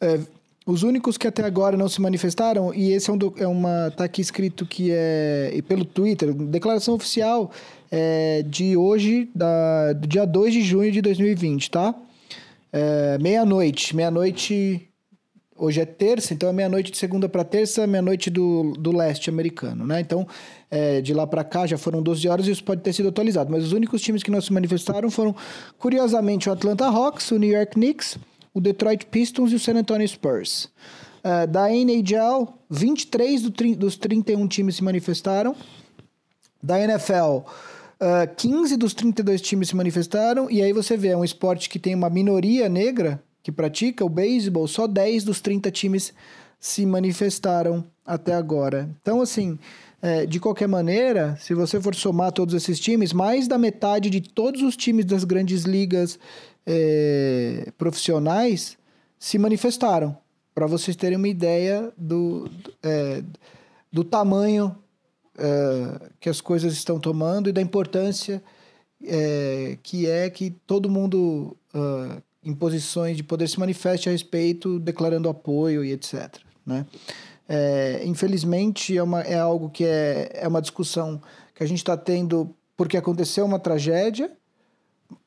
[0.00, 0.20] é,
[0.66, 3.92] os únicos que até agora não se manifestaram, e esse é, um, é uma.
[3.96, 5.52] tá aqui escrito que é.
[5.54, 7.52] E pelo Twitter, declaração oficial
[7.90, 11.94] é, de hoje, da, do dia 2 de junho de 2020, tá?
[12.72, 13.94] É, meia-noite.
[13.94, 14.88] Meia-noite
[15.58, 19.86] Hoje é terça, então é meia-noite de segunda para terça, meia-noite do, do leste americano,
[19.86, 20.00] né?
[20.00, 20.26] Então,
[20.70, 23.50] é, de lá para cá já foram 12 horas e isso pode ter sido atualizado.
[23.50, 25.34] Mas os únicos times que não se manifestaram foram,
[25.78, 28.18] curiosamente, o Atlanta Hawks, o New York Knicks,
[28.52, 30.68] o Detroit Pistons e o San Antonio Spurs.
[31.22, 35.54] É, da NHL, 23 do, dos 31 times se manifestaram.
[36.62, 37.44] Da NFL,
[38.00, 40.50] uh, 15 dos 32 times se manifestaram.
[40.50, 44.08] E aí você vê, é um esporte que tem uma minoria negra que pratica o
[44.08, 46.12] beisebol, só 10 dos 30 times
[46.58, 48.90] se manifestaram até agora.
[49.00, 49.56] Então, assim,
[50.06, 54.20] é, de qualquer maneira, se você for somar todos esses times, mais da metade de
[54.20, 56.16] todos os times das grandes ligas
[56.64, 58.78] é, profissionais
[59.18, 60.16] se manifestaram.
[60.54, 62.48] Para vocês terem uma ideia do,
[62.84, 63.20] é,
[63.92, 64.76] do tamanho
[65.36, 68.40] é, que as coisas estão tomando e da importância
[69.04, 71.56] é, que é que todo mundo
[72.44, 76.36] em posições de poder se manifeste a respeito, declarando apoio e etc.
[76.64, 76.86] Né?
[77.48, 81.20] É, infelizmente, é, uma, é algo que é, é uma discussão
[81.54, 84.30] que a gente está tendo porque aconteceu uma tragédia,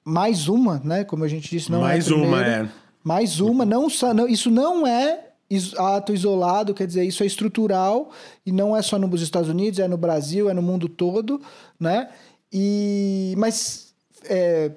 [0.03, 1.03] mais uma, né?
[1.03, 2.69] Como a gente disse, não mais é uma, é.
[3.03, 5.29] Mais uma, não, não, isso não é
[5.77, 8.11] ato isolado, quer dizer, isso é estrutural
[8.45, 11.41] e não é só nos Estados Unidos, é no Brasil, é no mundo todo,
[11.79, 12.09] né?
[12.51, 13.93] E, mas
[14.25, 14.71] é,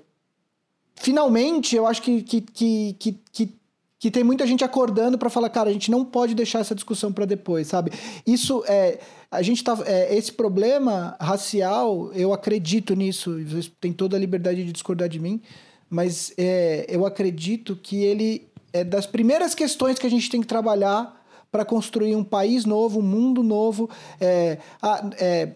[0.95, 2.97] finalmente, eu acho que, que, que,
[3.33, 3.53] que,
[4.03, 7.13] que, tem muita gente acordando para falar, cara, a gente não pode deixar essa discussão
[7.13, 7.93] para depois, sabe?
[8.27, 8.99] Isso é.
[9.31, 9.79] A gente tá.
[9.87, 15.21] É, esse problema racial, eu acredito nisso, vocês têm toda a liberdade de discordar de
[15.21, 15.41] mim,
[15.89, 20.49] mas é, eu acredito que ele é das primeiras questões que a gente tem que
[20.49, 23.89] trabalhar para construir um país novo, um mundo novo.
[24.21, 24.59] É,
[25.21, 25.53] é,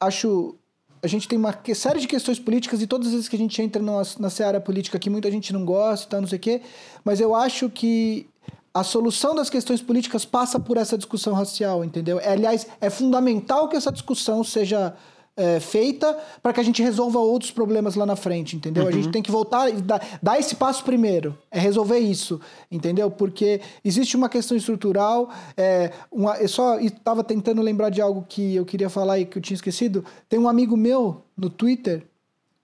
[0.00, 0.56] acho
[1.02, 3.60] a gente tem uma série de questões políticas e todas as vezes que a gente
[3.62, 6.62] entra na, na seara política que muita gente não gosta, não sei o quê,
[7.04, 8.28] mas eu acho que
[8.72, 12.20] a solução das questões políticas passa por essa discussão racial, entendeu?
[12.20, 14.94] É, aliás, é fundamental que essa discussão seja
[15.40, 18.82] é, feita para que a gente resolva outros problemas lá na frente, entendeu?
[18.82, 18.88] Uhum.
[18.90, 19.10] A gente uhum.
[19.10, 22.38] tem que voltar e dar, dar, esse passo primeiro, é resolver isso,
[22.70, 23.10] entendeu?
[23.10, 28.54] Porque existe uma questão estrutural, é, uma, eu só estava tentando lembrar de algo que
[28.54, 30.04] eu queria falar e que eu tinha esquecido.
[30.28, 32.02] Tem um amigo meu no Twitter,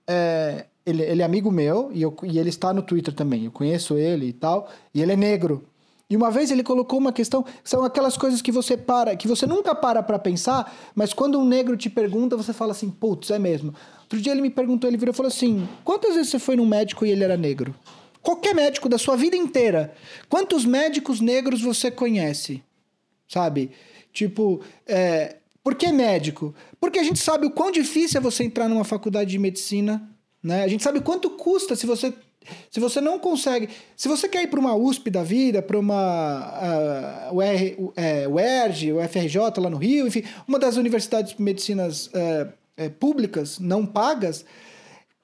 [0.06, 3.50] é, ele, ele é amigo meu e, eu, e ele está no Twitter também, eu
[3.50, 5.64] conheço ele e tal, e ele é negro.
[6.08, 9.44] E uma vez ele colocou uma questão, são aquelas coisas que você para, que você
[9.44, 13.38] nunca para para pensar, mas quando um negro te pergunta, você fala assim, putz, é
[13.38, 13.74] mesmo.
[14.02, 16.66] Outro dia ele me perguntou, ele virou e falou assim: quantas vezes você foi num
[16.66, 17.74] médico e ele era negro?
[18.22, 19.94] Qualquer médico da sua vida inteira.
[20.28, 22.62] Quantos médicos negros você conhece?
[23.28, 23.72] Sabe?
[24.12, 26.54] Tipo, é, por que médico?
[26.80, 30.08] Porque a gente sabe o quão difícil é você entrar numa faculdade de medicina.
[30.42, 30.62] Né?
[30.62, 32.14] A gente sabe quanto custa se você
[32.70, 33.68] se você não consegue.
[33.96, 38.92] Se você quer ir para uma USP da vida, para uma uh, UR, uh, UERJ,
[38.92, 44.44] UFRJ lá no Rio, enfim, uma das universidades de medicinas uh, uh, públicas, não pagas,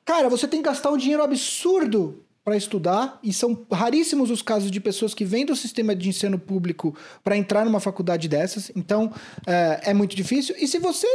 [0.04, 4.68] cara, você tem que gastar um dinheiro absurdo para estudar, e são raríssimos os casos
[4.68, 9.12] de pessoas que vêm do sistema de ensino público para entrar numa faculdade dessas, então
[9.46, 10.56] é, é muito difícil.
[10.58, 11.06] E se você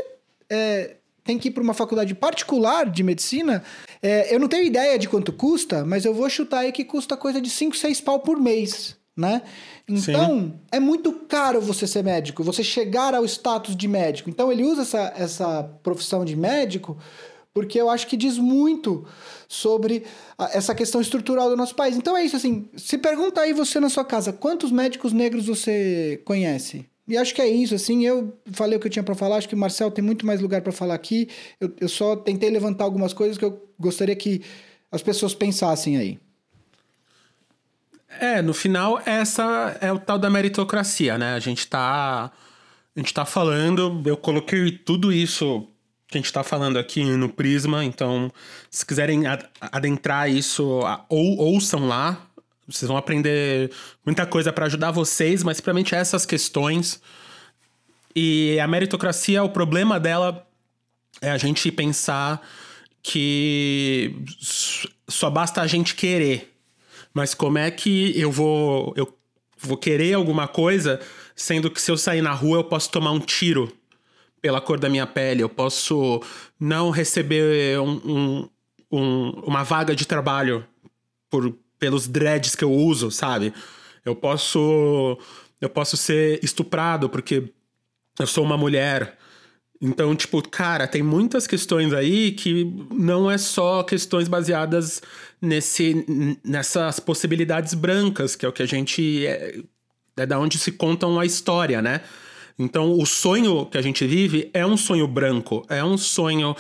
[1.28, 3.62] tem que ir para uma faculdade particular de medicina,
[4.02, 7.18] é, eu não tenho ideia de quanto custa, mas eu vou chutar aí que custa
[7.18, 8.96] coisa de 5, 6 pau por mês.
[9.16, 9.42] né?
[9.88, 10.54] Então, Sim.
[10.72, 14.30] é muito caro você ser médico, você chegar ao status de médico.
[14.30, 16.98] Então, ele usa essa, essa profissão de médico
[17.58, 19.04] porque eu acho que diz muito
[19.48, 20.04] sobre
[20.38, 21.98] a, essa questão estrutural do nosso país.
[21.98, 26.22] Então, é isso, assim, se pergunta aí você na sua casa, quantos médicos negros você
[26.24, 26.86] conhece?
[27.08, 29.48] E acho que é isso, assim, eu falei o que eu tinha para falar, acho
[29.48, 31.30] que o Marcel tem muito mais lugar para falar aqui.
[31.60, 34.42] Eu, eu só tentei levantar algumas coisas que eu gostaria que
[34.92, 36.20] as pessoas pensassem aí.
[38.20, 41.34] É, no final, essa é o tal da meritocracia, né?
[41.34, 42.32] A gente tá.
[42.96, 45.68] A gente tá falando, eu coloquei tudo isso
[46.08, 48.32] que a gente tá falando aqui no Prisma, então,
[48.72, 49.24] se quiserem
[49.62, 52.27] adentrar isso, ou ouçam lá.
[52.68, 53.72] Vocês vão aprender
[54.06, 57.02] muita coisa para ajudar vocês, mas principalmente essas questões.
[58.16, 60.46] E a meritocracia, o problema dela
[61.22, 62.46] é a gente pensar
[63.02, 64.14] que
[65.08, 66.54] só basta a gente querer.
[67.14, 69.18] Mas como é que eu vou eu
[69.58, 71.00] vou querer alguma coisa,
[71.36, 73.72] sendo que se eu sair na rua eu posso tomar um tiro
[74.42, 76.22] pela cor da minha pele, eu posso
[76.60, 78.50] não receber um, um,
[78.92, 80.66] um, uma vaga de trabalho
[81.30, 83.54] por, pelos dreads que eu uso, sabe?
[84.06, 85.18] Eu posso
[85.60, 87.52] eu posso ser estuprado porque
[88.20, 89.18] eu sou uma mulher.
[89.82, 95.02] Então, tipo, cara, tem muitas questões aí que não é só questões baseadas
[95.40, 96.06] nesse,
[96.44, 99.26] nessas possibilidades brancas, que é o que a gente.
[99.26, 99.60] É,
[100.18, 102.02] é da onde se contam a história, né?
[102.58, 106.56] Então, o sonho que a gente vive é um sonho branco, é um sonho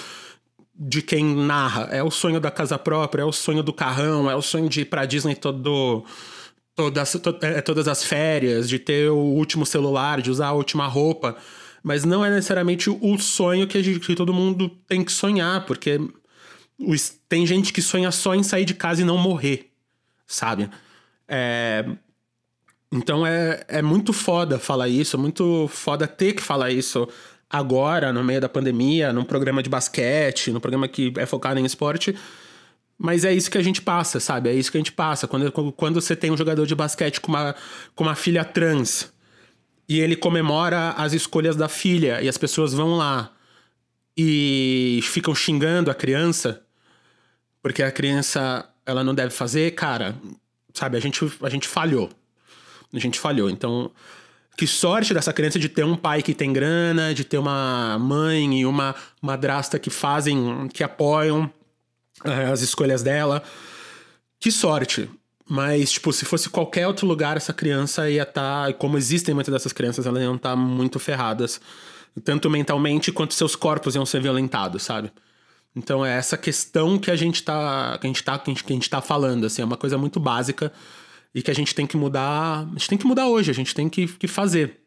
[0.79, 4.35] de quem narra, é o sonho da casa própria, é o sonho do carrão, é
[4.35, 6.05] o sonho de ir pra Disney todo.
[6.75, 10.85] Todas, to, é, todas as férias, de ter o último celular, de usar a última
[10.85, 11.35] roupa.
[11.81, 15.99] Mas não é necessariamente o sonho que, gente, que todo mundo tem que sonhar, porque
[17.27, 19.71] tem gente que sonha só em sair de casa e não morrer,
[20.27, 20.69] sabe?
[21.27, 21.83] É,
[22.91, 27.07] então é, é muito foda falar isso, é muito foda ter que falar isso
[27.49, 31.65] agora, no meio da pandemia, num programa de basquete, num programa que é focado em
[31.65, 32.15] esporte.
[32.97, 34.49] Mas é isso que a gente passa, sabe?
[34.49, 35.27] É isso que a gente passa.
[35.27, 37.55] Quando, quando você tem um jogador de basquete com uma,
[37.95, 39.13] com uma filha trans
[39.87, 43.31] e ele comemora as escolhas da filha e as pessoas vão lá
[44.17, 46.63] e ficam xingando a criança
[47.67, 50.15] porque a criança ela não deve fazer, cara,
[50.73, 50.95] sabe?
[50.95, 52.09] A gente, a gente falhou.
[52.93, 53.49] A gente falhou.
[53.49, 53.91] Então,
[54.57, 58.61] que sorte dessa criança de ter um pai que tem grana, de ter uma mãe
[58.61, 61.49] e uma madrasta que fazem, que apoiam
[62.25, 63.43] é, as escolhas dela.
[64.39, 65.07] Que sorte.
[65.47, 68.67] Mas, tipo, se fosse qualquer outro lugar, essa criança ia estar.
[68.67, 71.61] Tá, como existem muitas dessas crianças, elas iam estar tá muito ferradas.
[72.25, 75.11] Tanto mentalmente quanto seus corpos iam ser violentados, sabe?
[75.75, 77.95] Então é essa questão que a gente tá.
[78.01, 79.77] Que a gente tá, que a gente, que a gente tá falando, assim, é uma
[79.77, 80.73] coisa muito básica
[81.37, 82.67] e que a gente tem que mudar.
[82.67, 84.81] A gente tem que mudar hoje, a gente tem que, que fazer.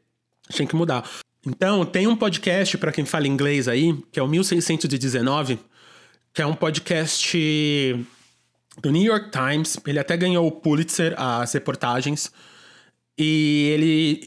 [0.49, 1.09] A gente tem que mudar.
[1.47, 5.61] Então, tem um podcast para quem fala inglês aí, que é o 1619,
[6.35, 8.05] que é um podcast
[8.83, 9.79] do New York Times.
[9.87, 12.33] Ele até ganhou o Pulitzer, as reportagens.
[13.17, 13.71] E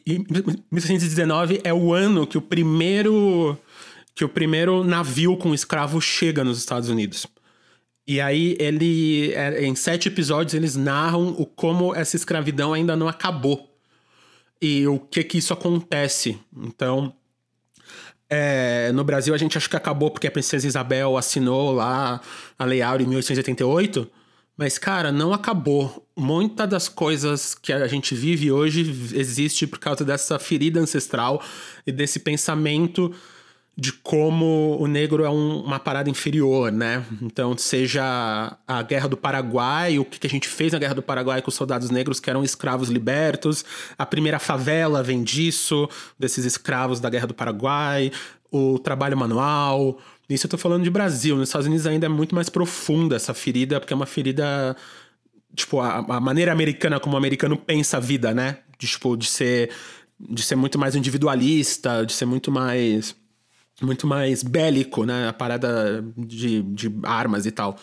[0.06, 0.26] ele.
[0.72, 3.60] 1619 é o ano que o primeiro.
[4.16, 7.28] que o primeiro navio com escravo chega nos Estados Unidos.
[8.06, 13.08] E aí ele, é, em sete episódios, eles narram o como essa escravidão ainda não
[13.08, 13.70] acabou.
[14.62, 16.38] E o que que isso acontece.
[16.56, 17.14] Então,
[18.30, 22.22] é, no Brasil a gente acha que acabou porque a princesa Isabel assinou lá
[22.58, 24.10] a Lei Áurea em 1888.
[24.56, 26.08] Mas, cara, não acabou.
[26.16, 28.82] Muitas das coisas que a gente vive hoje
[29.16, 31.42] existe por causa dessa ferida ancestral
[31.88, 33.12] e desse pensamento
[33.76, 37.04] de como o negro é um, uma parada inferior, né?
[37.22, 41.42] Então, seja a Guerra do Paraguai, o que a gente fez na Guerra do Paraguai
[41.42, 43.66] com os soldados negros que eram escravos libertos,
[43.98, 48.12] a primeira favela vem disso, desses escravos da Guerra do Paraguai,
[48.52, 49.98] o trabalho manual.
[50.30, 51.36] Isso eu tô falando de Brasil.
[51.36, 54.76] Nos Estados Unidos ainda é muito mais profunda essa ferida, porque é uma ferida.
[55.56, 58.60] Tipo, a, a maneira americana como o americano pensa a vida, né?
[58.78, 59.72] De, tipo, de ser,
[60.20, 63.16] de ser muito mais individualista, de ser muito mais
[63.82, 65.28] muito mais bélico, né?
[65.28, 67.78] A parada de, de armas e tal.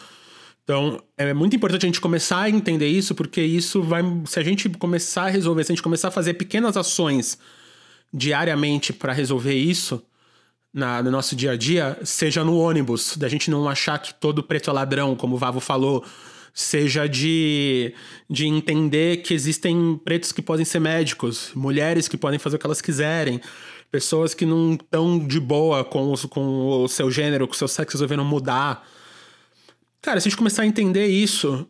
[0.62, 4.02] Então, é muito importante a gente começar a entender isso, porque isso vai.
[4.26, 7.38] Se a gente começar a resolver, se a gente começar a fazer pequenas ações
[8.12, 10.02] diariamente para resolver isso
[10.72, 14.42] na, no nosso dia a dia, seja no ônibus, da gente não achar que todo
[14.42, 16.04] preto é ladrão, como o Vavo falou,
[16.54, 17.92] seja de,
[18.28, 22.66] de entender que existem pretos que podem ser médicos, mulheres que podem fazer o que
[22.66, 23.40] elas quiserem
[23.90, 27.68] pessoas que não estão de boa com, os, com o seu gênero, com o seu
[27.68, 28.86] sexo, resolveram mudar.
[30.00, 31.66] Cara, se a gente começar a entender isso,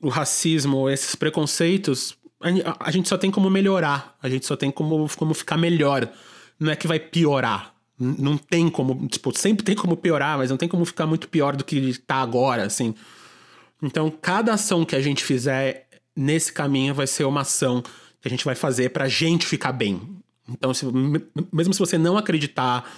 [0.00, 4.70] o racismo, esses preconceitos, a, a gente só tem como melhorar, a gente só tem
[4.70, 6.08] como, como ficar melhor.
[6.58, 7.74] Não é que vai piorar.
[7.98, 11.54] Não tem como, tipo, sempre tem como piorar, mas não tem como ficar muito pior
[11.54, 12.94] do que tá agora, assim.
[13.82, 17.82] Então, cada ação que a gente fizer nesse caminho vai ser uma ação
[18.20, 20.00] que a gente vai fazer pra gente ficar bem.
[20.48, 20.86] Então, se,
[21.52, 22.88] mesmo se você não acreditar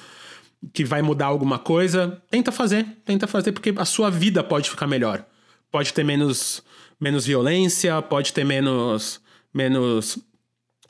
[0.72, 4.86] que vai mudar alguma coisa, tenta fazer, tenta fazer porque a sua vida pode ficar
[4.86, 5.24] melhor.
[5.70, 6.62] Pode ter menos,
[7.01, 9.20] menos violência, pode ter menos,
[9.53, 10.18] menos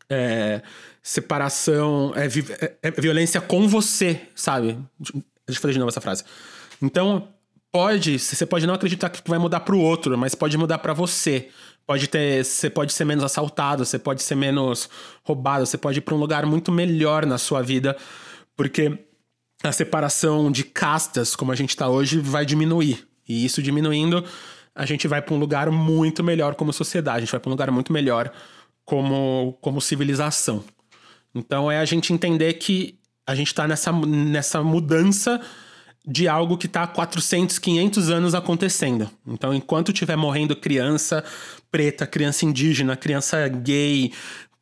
[0.08, 0.62] é,
[1.02, 4.78] separação, é, é, é, violência com você, sabe?
[4.98, 6.24] Deixa eu fazer de novo essa frase.
[6.80, 7.28] Então,
[7.70, 11.48] pode, você pode não acreditar que vai mudar pro outro, mas pode mudar para você.
[11.86, 14.88] Pode ter, você pode ser menos assaltado, você pode ser menos
[15.22, 17.96] roubado, você pode ir para um lugar muito melhor na sua vida,
[18.56, 18.98] porque
[19.62, 23.06] a separação de castas, como a gente está hoje, vai diminuir.
[23.28, 24.24] E isso diminuindo,
[24.74, 27.52] a gente vai para um lugar muito melhor como sociedade, a gente vai para um
[27.52, 28.32] lugar muito melhor
[28.84, 30.64] como, como civilização.
[31.34, 35.40] Então é a gente entender que a gente está nessa, nessa mudança
[36.06, 39.10] de algo que está há 400, 500 anos acontecendo.
[39.26, 41.24] Então, enquanto tiver morrendo criança
[41.70, 44.12] preta, criança indígena, criança gay,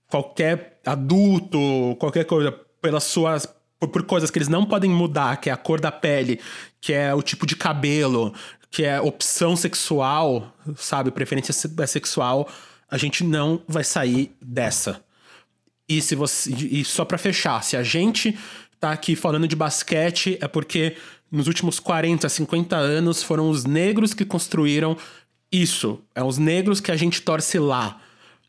[0.09, 3.47] qualquer adulto, qualquer coisa, pelas suas
[3.78, 6.40] por, por, coisas que eles não podem mudar, que é a cor da pele,
[6.80, 8.32] que é o tipo de cabelo,
[8.70, 11.53] que é opção sexual, sabe, preferência
[11.86, 12.49] sexual,
[12.90, 15.03] a gente não vai sair dessa.
[15.88, 18.38] E se você e só para fechar, se a gente
[18.80, 20.97] tá aqui falando de basquete é porque
[21.35, 24.97] nos últimos 40, 50 anos foram os negros que construíram
[25.51, 26.01] isso.
[26.14, 28.01] É os negros que a gente torce lá.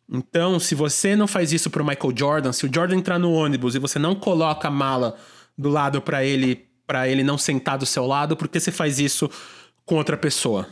[0.07, 3.73] Então, se você não faz isso pro Michael Jordan, se o Jordan entrar no ônibus
[3.73, 5.17] e você não coloca a mala
[5.57, 8.99] do lado para ele, para ele não sentar do seu lado, por que você faz
[8.99, 9.29] isso
[9.83, 10.67] com outra pessoa?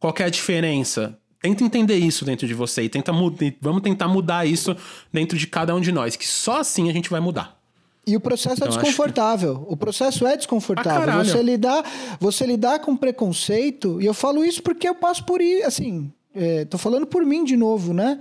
[0.00, 1.16] Qual é a diferença?
[1.40, 3.12] Tenta entender isso dentro de você e tenta
[3.60, 4.76] vamos tentar mudar isso
[5.12, 7.61] dentro de cada um de nós, que só assim a gente vai mudar.
[8.06, 9.60] E o processo é então, é desconfortável.
[9.60, 9.72] Que...
[9.72, 11.14] O processo é desconfortável.
[11.14, 11.84] Ah, você lidar,
[12.18, 16.64] você lidar com preconceito, e eu falo isso porque eu passo por isso, assim, é,
[16.64, 18.20] tô falando por mim de novo, né?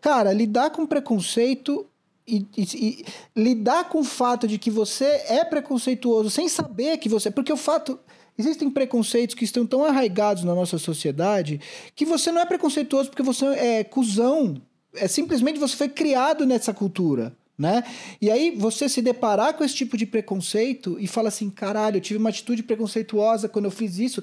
[0.00, 1.86] Cara, lidar com preconceito
[2.26, 3.04] e, e, e,
[3.34, 7.30] lidar com o fato de que você é preconceituoso sem saber que você.
[7.30, 7.98] Porque o fato.
[8.36, 11.60] Existem preconceitos que estão tão arraigados na nossa sociedade
[11.94, 14.60] que você não é preconceituoso porque você é cuzão.
[14.96, 17.84] É simplesmente você foi criado nessa cultura né?
[18.20, 22.00] E aí você se deparar com esse tipo de preconceito e fala assim, caralho, eu
[22.00, 24.22] tive uma atitude preconceituosa quando eu fiz isso,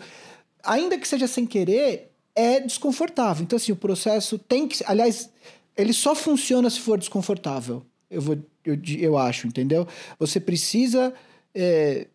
[0.64, 3.44] ainda que seja sem querer, é desconfortável.
[3.44, 5.30] Então assim, o processo tem que, aliás,
[5.78, 7.84] ele só funciona se for desconfortável.
[8.10, 9.88] Eu vou, eu, eu acho, entendeu?
[10.20, 11.14] Você precisa,
[11.56, 12.08] é,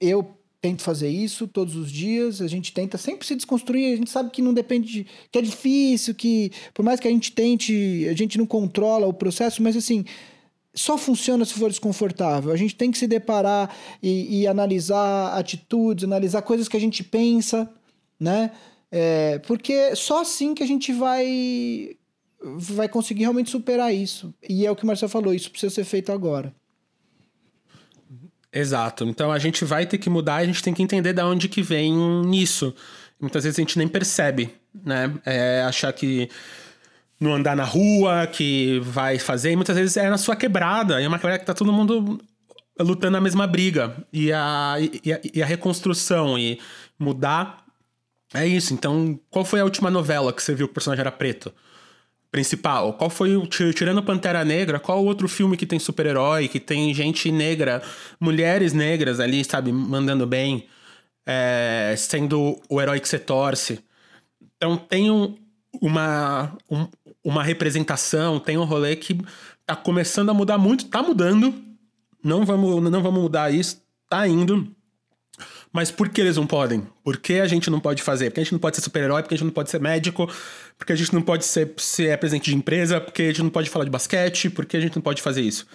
[0.00, 0.28] eu
[0.60, 4.30] tento fazer isso todos os dias, a gente tenta sempre se desconstruir, a gente sabe
[4.30, 8.14] que não depende de, que é difícil, que por mais que a gente tente, a
[8.14, 10.06] gente não controla o processo, mas assim,
[10.74, 12.52] só funciona se for desconfortável.
[12.52, 17.04] A gente tem que se deparar e, e analisar atitudes, analisar coisas que a gente
[17.04, 17.70] pensa,
[18.18, 18.50] né?
[18.90, 21.96] É, porque só assim que a gente vai
[22.56, 24.34] vai conseguir realmente superar isso.
[24.46, 26.54] E é o que o Marcelo falou, isso precisa ser feito agora.
[28.52, 29.04] Exato.
[29.04, 31.62] Então a gente vai ter que mudar, a gente tem que entender de onde que
[31.62, 31.94] vem
[32.34, 32.74] isso.
[33.20, 35.12] Muitas vezes a gente nem percebe, né?
[35.24, 36.28] É achar que
[37.20, 41.08] no andar na rua, que vai fazer, e muitas vezes é na sua quebrada, é
[41.08, 42.20] uma quebrada que tá todo mundo
[42.78, 43.96] lutando a mesma briga.
[44.12, 46.58] E a, e a, e a reconstrução e
[46.98, 47.64] mudar
[48.32, 48.74] é isso.
[48.74, 51.52] Então, qual foi a última novela que você viu que o personagem era preto?
[52.30, 52.94] Principal.
[52.94, 53.46] Qual foi o.
[53.46, 57.80] Tirando Pantera Negra, qual outro filme que tem super-herói, que tem gente negra,
[58.18, 60.66] mulheres negras ali, sabe, mandando bem,
[61.24, 63.78] é, sendo o herói que você torce?
[64.56, 65.36] Então tem um,
[65.80, 66.88] uma, um,
[67.24, 69.18] uma representação, tem um rolê que
[69.64, 71.54] tá começando a mudar muito, tá mudando.
[72.22, 74.70] Não vamos, não vamos mudar isso, tá indo.
[75.72, 76.86] Mas por que eles não podem?
[77.02, 78.30] Por que a gente não pode fazer?
[78.30, 80.30] Porque a gente não pode ser super-herói, porque a gente não pode ser médico,
[80.78, 83.68] porque a gente não pode ser, ser presidente de empresa, porque a gente não pode
[83.68, 85.66] falar de basquete, porque a gente não pode fazer isso.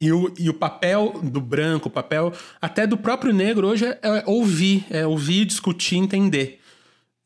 [0.00, 3.98] E o, e o papel do branco, o papel até do próprio negro hoje é,
[4.02, 6.60] é ouvir, é ouvir, discutir, entender.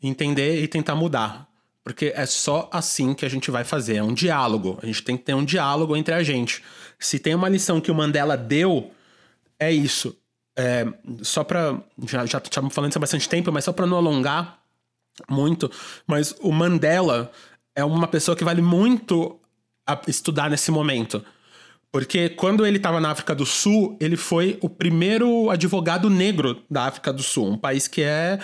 [0.03, 1.49] Entender e tentar mudar.
[1.87, 3.99] Porque é só assim que a gente vai fazer.
[3.99, 4.76] É um diálogo.
[4.82, 6.61] A gente tem que ter um diálogo entre a gente.
[6.99, 8.91] Se tem uma lição que o Mandela deu,
[9.57, 10.18] é isso.
[10.59, 10.84] É,
[11.22, 11.80] só pra.
[12.05, 14.59] Já, já estamos falando isso há bastante tempo, mas só para não alongar
[15.30, 15.70] muito.
[16.09, 17.30] Mas o Mandela
[17.72, 19.39] é uma pessoa que vale muito
[20.09, 21.24] estudar nesse momento.
[21.93, 26.87] Porque quando ele estava na África do Sul, ele foi o primeiro advogado negro da
[26.87, 28.41] África do Sul, um país que é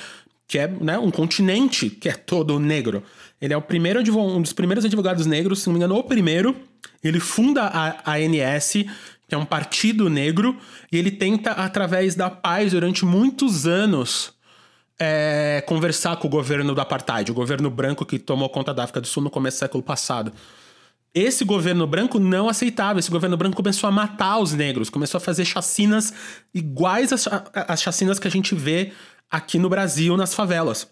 [0.53, 3.03] que é né, um continente que é todo negro.
[3.43, 6.55] Ele é o primeiro um dos primeiros advogados negros, se não me engano, o primeiro.
[7.03, 8.73] Ele funda a ANS,
[9.27, 10.57] que é um partido negro,
[10.93, 14.33] e ele tenta, através da paz, durante muitos anos,
[14.97, 19.01] é, conversar com o governo do apartheid, o governo branco que tomou conta da África
[19.01, 20.33] do Sul no começo do século passado.
[21.13, 25.21] Esse governo branco não aceitava, esse governo branco começou a matar os negros, começou a
[25.21, 26.15] fazer chacinas
[26.55, 28.93] iguais às, chacinas que a gente vê
[29.29, 30.89] aqui no Brasil, nas favelas.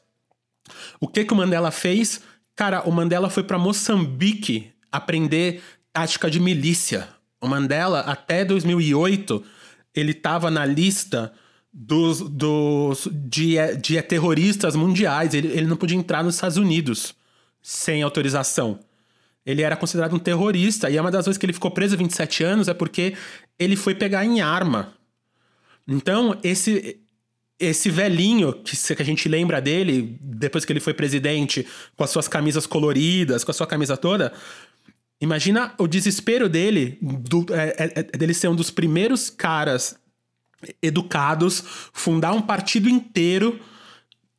[0.99, 2.21] O que, que o Mandela fez?
[2.61, 5.63] Cara, o Mandela foi para Moçambique aprender
[5.95, 7.09] tática de milícia.
[7.41, 9.43] O Mandela, até 2008,
[9.95, 11.33] ele estava na lista
[11.73, 15.33] dos, dos de, de terroristas mundiais.
[15.33, 17.15] Ele, ele não podia entrar nos Estados Unidos
[17.63, 18.79] sem autorização.
[19.47, 20.91] Ele era considerado um terrorista.
[20.91, 23.17] E é uma das vezes que ele ficou preso 27 anos é porque
[23.59, 24.93] ele foi pegar em arma.
[25.89, 27.01] Então, esse,
[27.61, 32.11] esse velhinho que, que a gente lembra dele, depois que ele foi presidente, com as
[32.11, 34.33] suas camisas coloridas, com a sua camisa toda,
[35.21, 39.95] imagina o desespero dele, do, é, é, é, dele ser um dos primeiros caras
[40.83, 43.61] educados, fundar um partido inteiro,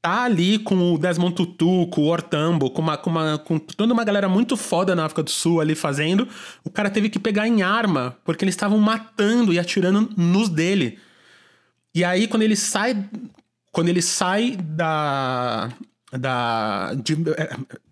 [0.01, 3.93] tá ali com o Desmond Tutu, com o Ortambo, com, uma, com, uma, com toda
[3.93, 6.27] uma galera muito foda na África do Sul ali fazendo,
[6.63, 10.97] o cara teve que pegar em arma, porque eles estavam matando e atirando nos dele.
[11.93, 13.09] E aí, quando ele sai.
[13.71, 15.69] Quando ele sai da.
[16.13, 17.15] Da, de,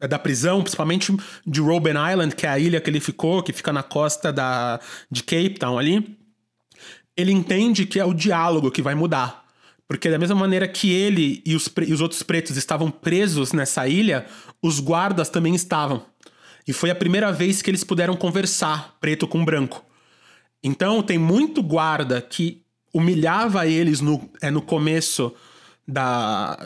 [0.01, 1.15] é, da prisão, principalmente
[1.47, 4.77] de Robben Island, que é a ilha que ele ficou, que fica na costa da,
[5.09, 6.19] de Cape Town ali,
[7.15, 9.45] ele entende que é o diálogo que vai mudar.
[9.87, 13.87] Porque da mesma maneira que ele e os, e os outros pretos estavam presos nessa
[13.87, 14.25] ilha,
[14.61, 16.05] os guardas também estavam.
[16.67, 19.83] E foi a primeira vez que eles puderam conversar, preto com branco.
[20.63, 25.33] Então tem muito guarda que humilhava eles no, é, no começo
[25.87, 26.57] da,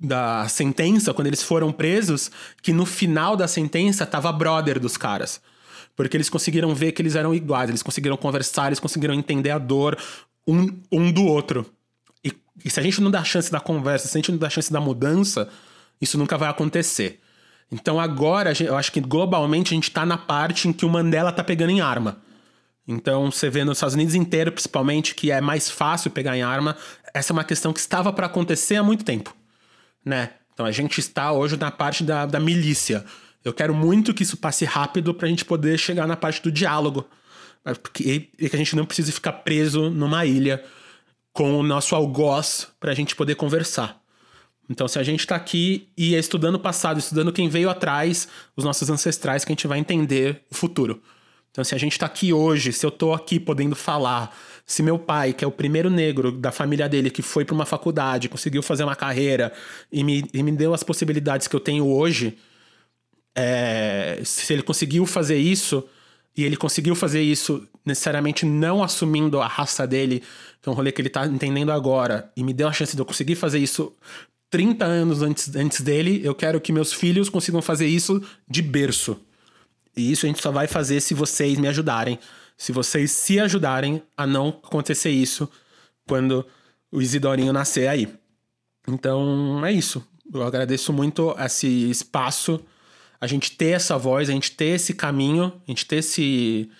[0.00, 2.30] da sentença, quando eles foram presos,
[2.62, 5.40] que no final da sentença tava brother dos caras.
[5.94, 9.58] Porque eles conseguiram ver que eles eram iguais, eles conseguiram conversar, eles conseguiram entender a
[9.58, 9.98] dor
[10.46, 11.66] um, um do outro.
[12.22, 12.32] E,
[12.64, 14.70] e se a gente não dá chance da conversa, se a gente não dá chance
[14.70, 15.48] da mudança,
[16.00, 17.20] isso nunca vai acontecer.
[17.72, 21.32] Então agora, eu acho que globalmente a gente tá na parte em que o Mandela
[21.32, 22.18] tá pegando em arma.
[22.86, 26.76] Então, você vê nos Estados Unidos inteiro, principalmente, que é mais fácil pegar em arma.
[27.12, 29.34] Essa é uma questão que estava para acontecer há muito tempo,
[30.04, 30.30] né?
[30.52, 33.04] Então, a gente está hoje na parte da, da milícia.
[33.44, 36.50] Eu quero muito que isso passe rápido para a gente poder chegar na parte do
[36.50, 37.06] diálogo.
[37.82, 40.64] Porque, e que a gente não precise ficar preso numa ilha
[41.32, 44.00] com o nosso algoz para a gente poder conversar.
[44.70, 48.26] Então, se a gente está aqui e é estudando o passado, estudando quem veio atrás,
[48.56, 51.02] os nossos ancestrais, que a gente vai entender o futuro.
[51.56, 54.36] Então, se a gente está aqui hoje, se eu estou aqui podendo falar,
[54.66, 57.64] se meu pai, que é o primeiro negro da família dele, que foi para uma
[57.64, 59.50] faculdade, conseguiu fazer uma carreira
[59.90, 62.36] e me, e me deu as possibilidades que eu tenho hoje,
[63.34, 65.82] é, se ele conseguiu fazer isso,
[66.36, 70.22] e ele conseguiu fazer isso necessariamente não assumindo a raça dele,
[70.60, 73.00] que é um rolê que ele está entendendo agora, e me deu a chance de
[73.00, 73.94] eu conseguir fazer isso
[74.50, 79.18] 30 anos antes, antes dele, eu quero que meus filhos consigam fazer isso de berço.
[79.96, 82.18] E isso a gente só vai fazer se vocês me ajudarem.
[82.56, 85.48] Se vocês se ajudarem a não acontecer isso
[86.06, 86.46] quando
[86.92, 88.08] o Isidorinho nascer aí.
[88.86, 90.06] Então é isso.
[90.32, 92.60] Eu agradeço muito esse espaço,
[93.20, 96.70] a gente ter essa voz, a gente ter esse caminho, a gente ter esse,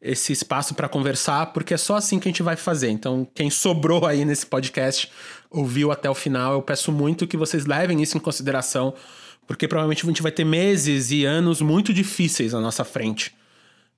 [0.00, 2.90] esse espaço para conversar, porque é só assim que a gente vai fazer.
[2.90, 5.10] Então, quem sobrou aí nesse podcast,
[5.50, 8.94] ouviu até o final, eu peço muito que vocês levem isso em consideração
[9.52, 13.34] porque provavelmente a gente vai ter meses e anos muito difíceis na nossa frente.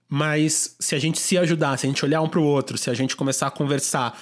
[0.09, 2.91] Mas se a gente se ajudar, se a gente olhar um para o outro, se
[2.91, 4.21] a gente começar a conversar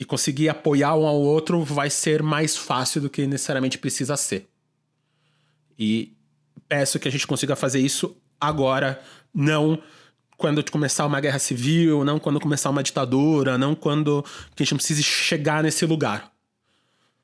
[0.00, 4.48] e conseguir apoiar um ao outro, vai ser mais fácil do que necessariamente precisa ser.
[5.78, 6.14] E
[6.66, 8.98] peço que a gente consiga fazer isso agora,
[9.34, 9.78] não
[10.38, 14.24] quando começar uma guerra civil, não quando começar uma ditadura, não quando
[14.56, 16.31] que a gente precise chegar nesse lugar.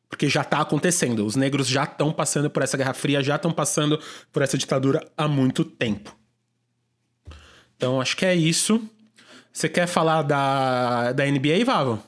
[0.08, 1.24] Porque já está acontecendo.
[1.26, 4.00] Os negros já estão passando por essa Guerra Fria, já estão passando
[4.32, 6.16] por essa ditadura há muito tempo.
[7.76, 8.82] Então, acho que é isso.
[9.52, 12.02] Você quer falar da, da NBA, Vavo?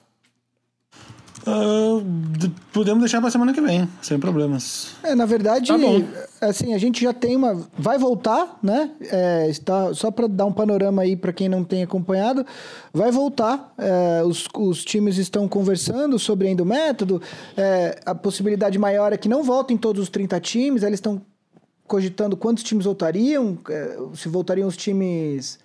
[1.46, 2.04] Uh,
[2.72, 4.94] podemos deixar pra semana que vem, sem problemas.
[5.02, 5.72] É, na verdade,
[6.38, 7.66] tá assim, a gente já tem uma.
[7.78, 8.90] Vai voltar, né?
[9.10, 12.44] É, está, só para dar um panorama aí para quem não tem acompanhado,
[12.92, 13.72] vai voltar.
[13.78, 17.22] É, os, os times estão conversando sobre ainda o método.
[17.56, 21.22] É, a possibilidade maior é que não voltem todos os 30 times, eles estão
[21.86, 25.58] cogitando quantos times voltariam, é, se voltariam os times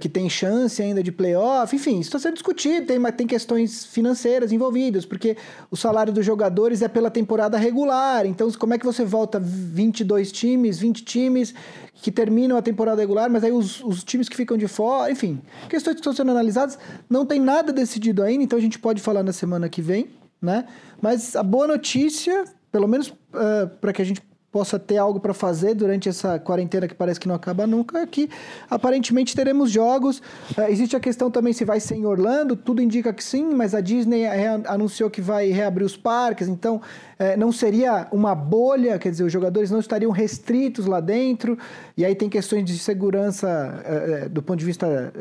[0.00, 4.50] que tem chance ainda de playoff, enfim, isso está sendo discutido, tem, tem questões financeiras
[4.50, 5.36] envolvidas, porque
[5.70, 10.32] o salário dos jogadores é pela temporada regular, então como é que você volta 22
[10.32, 11.54] times, 20 times
[11.92, 15.42] que terminam a temporada regular, mas aí os, os times que ficam de fora, enfim,
[15.68, 16.78] questões que estão sendo analisadas,
[17.08, 20.08] não tem nada decidido ainda, então a gente pode falar na semana que vem,
[20.40, 20.64] né?
[21.00, 24.22] Mas a boa notícia, pelo menos uh, para que a gente
[24.54, 28.06] possa ter algo para fazer durante essa quarentena que parece que não acaba nunca, é
[28.06, 28.30] que
[28.70, 30.18] aparentemente teremos jogos.
[30.56, 33.74] Uh, existe a questão também se vai ser em Orlando, tudo indica que sim, mas
[33.74, 34.24] a Disney
[34.68, 39.32] anunciou que vai reabrir os parques, então uh, não seria uma bolha, quer dizer, os
[39.32, 41.58] jogadores não estariam restritos lá dentro,
[41.96, 45.12] e aí tem questões de segurança uh, do ponto de vista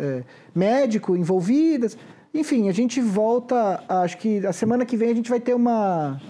[0.53, 1.97] médico envolvidas.
[2.31, 6.21] Enfim, a gente volta, acho que a semana que vem a gente vai ter uma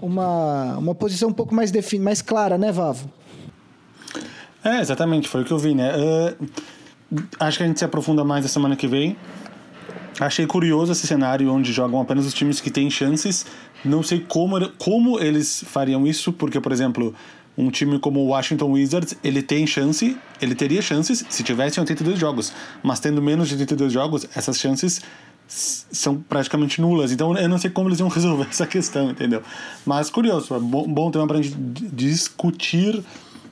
[0.00, 1.98] uma, uma posição um pouco mais, defin...
[1.98, 3.10] mais clara, né, Vavo?
[4.64, 5.92] É, exatamente, foi o que eu vi, né?
[5.96, 6.46] Uh,
[7.40, 9.16] acho que a gente se aprofunda mais na semana que vem.
[10.20, 13.46] Achei curioso esse cenário onde jogam apenas os times que têm chances.
[13.84, 17.14] Não sei como, como eles fariam isso, porque, por exemplo,
[17.56, 22.18] um time como o Washington Wizards, ele tem chance, ele teria chances se tivesse 82
[22.18, 22.52] jogos.
[22.82, 25.00] Mas tendo menos de 82 jogos, essas chances
[25.48, 27.10] são praticamente nulas.
[27.10, 29.42] Então eu não sei como eles vão resolver essa questão, entendeu?
[29.84, 33.02] Mas curioso, é bom, bom tema pra gente discutir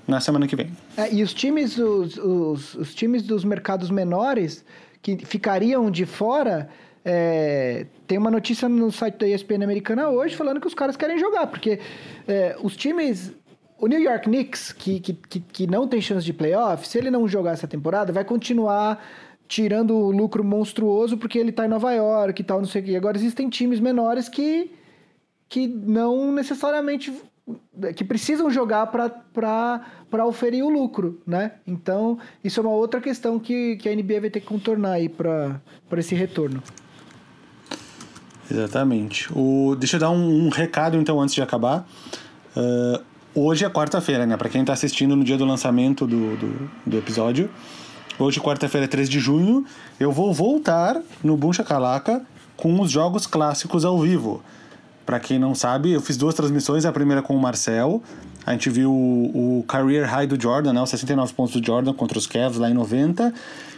[0.06, 0.70] na semana que vem.
[0.96, 4.64] É, e os times, os, os, os, times dos mercados menores
[5.02, 6.68] que ficariam de fora.
[7.08, 11.18] É, tem uma notícia no site da ESPN americana hoje falando que os caras querem
[11.18, 11.80] jogar, porque
[12.28, 13.32] é, os times.
[13.78, 17.28] O New York Knicks, que, que, que não tem chance de playoff, se ele não
[17.28, 18.98] jogar essa temporada, vai continuar
[19.48, 22.84] tirando o lucro monstruoso porque ele está em Nova York e tal, não sei o
[22.84, 22.96] quê.
[22.96, 24.70] Agora existem times menores que,
[25.48, 27.12] que não necessariamente
[27.94, 31.52] que precisam jogar para oferir o lucro, né?
[31.66, 35.08] Então, isso é uma outra questão que, que a NBA vai ter que contornar aí
[35.08, 35.60] para
[35.96, 36.60] esse retorno.
[38.50, 39.28] Exatamente.
[39.32, 41.86] O, deixa eu dar um, um recado, então, antes de acabar.
[42.56, 43.02] Uh,
[43.34, 44.36] hoje é quarta-feira, né?
[44.36, 47.48] Para quem está assistindo no dia do lançamento do, do, do episódio.
[48.18, 49.66] Hoje, quarta-feira, 3 de junho,
[50.00, 52.22] eu vou voltar no Buncha Calaca
[52.56, 54.42] com os jogos clássicos ao vivo.
[55.04, 58.02] Para quem não sabe, eu fiz duas transmissões, a primeira com o Marcel.
[58.46, 61.92] A gente viu o, o career high do Jordan, né, os 69 pontos do Jordan
[61.92, 63.34] contra os Cavs lá em 90.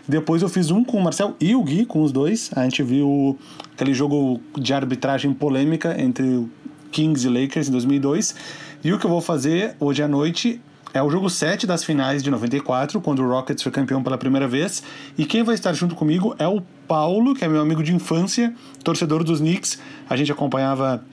[0.06, 2.50] Depois eu fiz um com o Marcel e o Gui, com os dois.
[2.54, 3.36] A gente viu
[3.74, 6.46] aquele jogo de arbitragem polêmica entre
[6.92, 8.36] Kings e Lakers em 2002.
[8.84, 10.60] E o que eu vou fazer hoje à noite
[10.94, 14.48] é o jogo 7 das finais de 94, quando o Rockets foi campeão pela primeira
[14.48, 14.82] vez.
[15.16, 18.54] E quem vai estar junto comigo é o Paulo, que é meu amigo de infância,
[18.82, 19.78] torcedor dos Knicks.
[20.08, 21.04] A gente acompanhava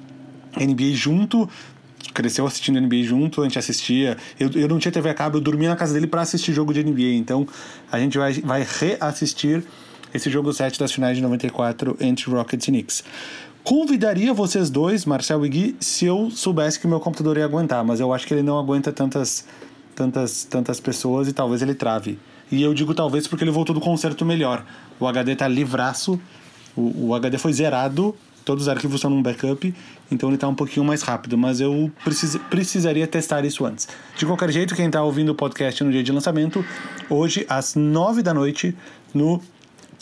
[0.57, 1.49] NBA junto,
[2.13, 4.17] cresceu assistindo NBA junto, a gente assistia.
[4.39, 6.73] Eu, eu não tinha TV a cabo, eu dormia na casa dele para assistir jogo
[6.73, 7.15] de NBA.
[7.15, 7.45] Então
[7.91, 9.63] a gente vai, vai reassistir
[10.13, 13.03] esse jogo 7 das finais de 94 entre Rockets e Knicks.
[13.65, 17.99] Convidaria vocês dois, Marcel e Gui, se eu soubesse que meu computador ia aguentar, mas
[17.99, 19.43] eu acho que ele não aguenta tantas,
[19.95, 22.19] tantas, tantas pessoas e talvez ele trave.
[22.51, 24.63] E eu digo talvez porque ele voltou do concerto melhor.
[24.99, 26.21] O HD tá livraço,
[26.77, 28.15] o, o HD foi zerado,
[28.45, 29.73] todos os arquivos estão num backup,
[30.11, 33.87] então ele tá um pouquinho mais rápido, mas eu precis, precisaria testar isso antes.
[34.15, 36.63] De qualquer jeito, quem tá ouvindo o podcast no dia de lançamento,
[37.09, 38.75] hoje às nove da noite,
[39.11, 39.41] no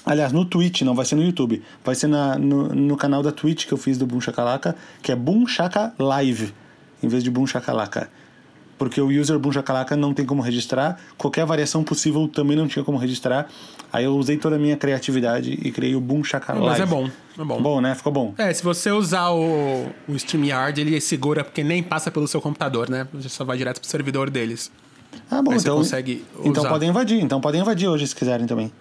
[0.05, 1.61] Aliás, no Twitch, não vai ser no YouTube.
[1.83, 5.11] Vai ser na, no, no canal da Twitch que eu fiz do Boom Shakalaka, que
[5.11, 6.53] é Boom Shaka Live,
[7.01, 8.09] em vez de Boom Shakalaka.
[8.77, 12.83] Porque o user Boom Shakalaka não tem como registrar, qualquer variação possível também não tinha
[12.83, 13.47] como registrar.
[13.93, 17.09] Aí eu usei toda a minha criatividade e criei o Boom Shakalaka Mas é bom,
[17.39, 17.61] é bom.
[17.61, 17.95] Bom, né?
[17.95, 18.33] Ficou bom.
[18.37, 22.89] É, se você usar o, o StreamYard, ele segura porque nem passa pelo seu computador,
[22.89, 23.07] né?
[23.13, 24.69] Você só vai direto pro servidor deles.
[25.29, 25.77] Ah, bom, Aí então.
[25.77, 26.49] você consegue usar.
[26.49, 28.71] Então podem invadir, então podem invadir hoje se quiserem também.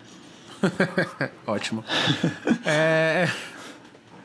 [1.47, 1.85] Ótimo.
[2.65, 3.29] é...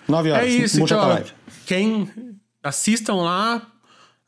[0.08, 0.46] 9 horas.
[0.46, 1.32] É isso, Boom então, Live.
[1.66, 2.10] quem
[2.64, 3.62] assistam lá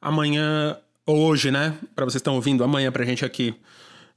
[0.01, 1.73] amanhã ou hoje, né?
[1.95, 3.55] Para vocês estão ouvindo amanhã pra gente aqui.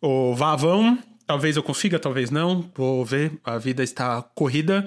[0.01, 2.69] O Vavão, talvez eu consiga, talvez não.
[2.75, 4.87] Vou ver, a vida está corrida.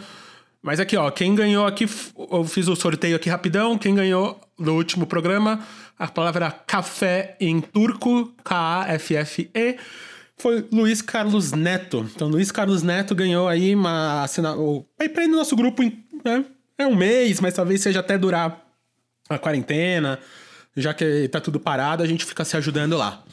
[0.62, 1.88] Mas aqui, ó, quem ganhou aqui,
[2.32, 3.78] eu fiz o sorteio aqui rapidão.
[3.78, 5.60] Quem ganhou no último programa,
[5.98, 9.78] a palavra café em turco, K-A-F-F-E,
[10.38, 12.10] foi Luiz Carlos Neto.
[12.16, 14.56] Então, Luiz Carlos Neto ganhou aí uma assina...
[14.56, 14.86] o...
[15.00, 15.82] Aí pra ir no nosso grupo,
[16.24, 16.46] né?
[16.78, 18.62] É um mês, mas talvez seja até durar
[19.30, 20.20] a quarentena.
[20.76, 23.24] Já que tá tudo parado, a gente fica se ajudando lá.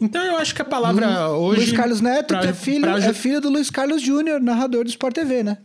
[0.00, 1.60] Então eu acho que a palavra hoje.
[1.60, 4.84] Luiz Carlos Neto, pra- que é filho, pra é filho do Luiz Carlos Júnior, narrador
[4.84, 5.58] do Sport TV, né?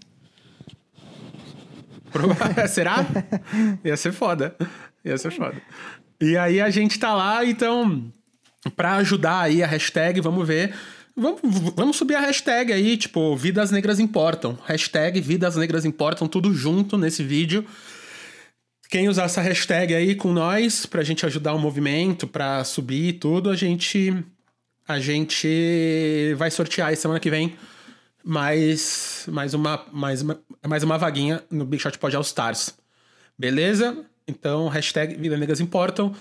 [2.67, 3.05] Será?
[3.83, 4.55] Ia ser foda.
[5.05, 5.55] Ia ser foda.
[6.19, 8.11] E aí a gente tá lá, então,
[8.75, 10.73] pra ajudar aí a hashtag, vamos ver.
[11.15, 11.41] Vamos,
[11.75, 14.57] vamos subir a hashtag aí, tipo, Vidas Negras Importam.
[14.65, 17.65] Hashtag Vidas Negras Importam, tudo junto nesse vídeo.
[18.89, 23.49] Quem usar essa hashtag aí com nós, pra gente ajudar o movimento, pra subir tudo,
[23.49, 24.15] a gente.
[24.87, 27.55] A gente vai sortear aí semana que vem
[28.23, 32.73] mais, mais, uma, mais, uma, mais uma vaguinha no Big Shot Pod All Stars.
[33.37, 34.03] Beleza?
[34.27, 36.15] Então, hashtag Vidas Negras Importam.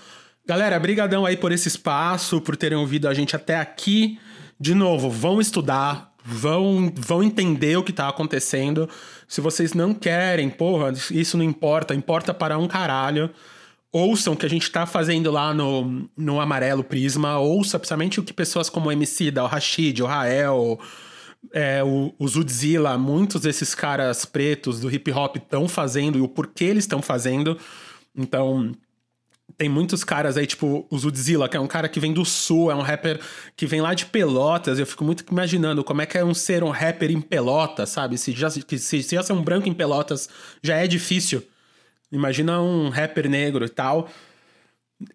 [0.49, 4.17] Galera, brigadão aí por esse espaço, por terem ouvido a gente até aqui.
[4.59, 8.89] De novo, vão estudar, vão, vão entender o que tá acontecendo.
[9.27, 13.29] Se vocês não querem, porra, isso não importa, importa para um caralho.
[13.91, 18.23] Ouçam o que a gente tá fazendo lá no, no Amarelo Prisma, ouça principalmente o
[18.23, 20.79] que pessoas como o MC o Rashid, o Rael,
[21.53, 26.27] é, o, o Zudzilla, muitos desses caras pretos do hip hop estão fazendo e o
[26.27, 27.55] porquê eles estão fazendo.
[28.17, 28.73] Então,
[29.57, 32.71] tem muitos caras aí, tipo o Zudzilla, que é um cara que vem do sul,
[32.71, 33.19] é um rapper
[33.55, 34.79] que vem lá de Pelotas.
[34.79, 38.17] Eu fico muito imaginando como é que é um ser um rapper em Pelotas, sabe?
[38.17, 40.29] Se já, se, se já ser um branco em Pelotas
[40.61, 41.43] já é difícil.
[42.11, 44.09] Imagina um rapper negro e tal.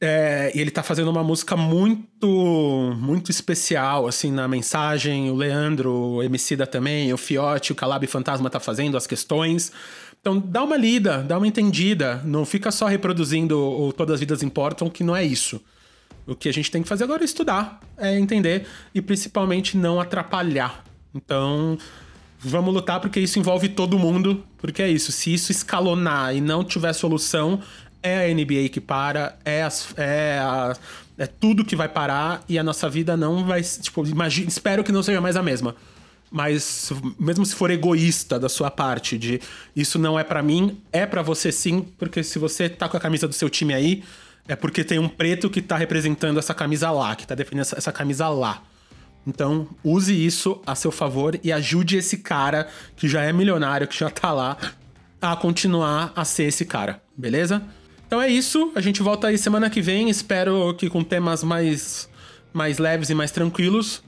[0.00, 5.30] É, e ele tá fazendo uma música muito, muito especial, assim, na mensagem.
[5.30, 9.70] O Leandro, o Emicida também, o Fiote, o Calab Fantasma tá fazendo as questões.
[10.24, 12.22] Então dá uma lida, dá uma entendida.
[12.24, 15.60] Não fica só reproduzindo o Todas as Vidas Importam, que não é isso.
[16.26, 20.00] O que a gente tem que fazer agora é estudar, é entender e principalmente não
[20.00, 20.82] atrapalhar.
[21.14, 21.76] Então,
[22.38, 25.12] vamos lutar porque isso envolve todo mundo, porque é isso.
[25.12, 27.60] Se isso escalonar e não tiver solução,
[28.02, 30.74] é a NBA que para, é, as, é, a,
[31.18, 33.60] é tudo que vai parar e a nossa vida não vai.
[33.60, 35.76] Tipo, imagine, espero que não seja mais a mesma
[36.34, 39.40] mas mesmo se for egoísta da sua parte, de
[39.76, 43.00] isso não é para mim, é para você sim, porque se você tá com a
[43.00, 44.02] camisa do seu time aí,
[44.48, 47.78] é porque tem um preto que tá representando essa camisa lá, que tá defendendo essa,
[47.78, 48.64] essa camisa lá.
[49.24, 52.66] Então, use isso a seu favor e ajude esse cara
[52.96, 54.56] que já é milionário, que já tá lá,
[55.22, 57.62] a continuar a ser esse cara, beleza?
[58.08, 62.08] Então é isso, a gente volta aí semana que vem, espero que com temas mais,
[62.52, 64.02] mais leves e mais tranquilos,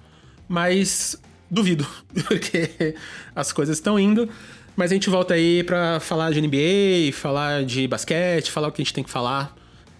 [0.49, 1.17] mas
[1.51, 1.87] duvido,
[2.27, 2.95] porque
[3.35, 4.29] as coisas estão indo.
[4.77, 8.83] Mas a gente volta aí pra falar de NBA, falar de basquete, falar o que
[8.83, 9.57] a gente tem que falar.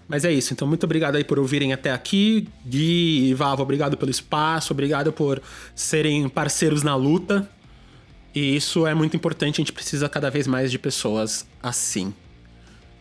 [0.09, 2.47] Mas é isso, então muito obrigado aí por ouvirem até aqui.
[2.65, 5.43] Gui e Vava, obrigado pelo espaço, obrigado por
[5.75, 7.49] serem parceiros na luta.
[8.35, 12.13] E isso é muito importante, a gente precisa cada vez mais de pessoas assim.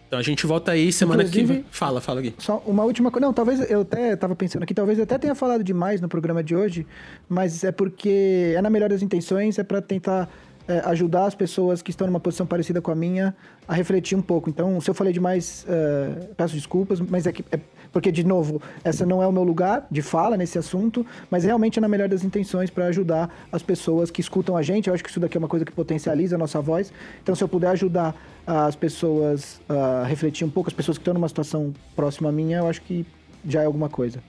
[0.08, 2.34] Então a gente volta aí semana Inclusive, que Fala, fala aqui.
[2.38, 3.26] Só uma última coisa.
[3.26, 6.44] Não, talvez eu até tava pensando aqui, talvez eu até tenha falado demais no programa
[6.44, 6.86] de hoje,
[7.28, 10.30] mas é porque é na melhor das intenções, é para tentar
[10.68, 13.36] é, ajudar as pessoas que estão numa posição parecida com a minha
[13.68, 14.50] a refletir um pouco.
[14.50, 17.60] Então, se eu falei demais, uh, peço desculpas, mas é que é
[17.92, 21.80] porque de novo, essa não é o meu lugar de fala nesse assunto, mas realmente
[21.80, 24.90] é na melhor das intenções para ajudar as pessoas que escutam a gente.
[24.90, 26.92] Eu acho que isso daqui é uma coisa que potencializa a nossa voz.
[27.24, 28.14] Então, se eu puder ajudar
[28.46, 32.58] as pessoas a refletir um pouco, as pessoas que estão numa situação próxima à minha,
[32.58, 33.06] eu acho que
[33.48, 34.22] já é alguma coisa.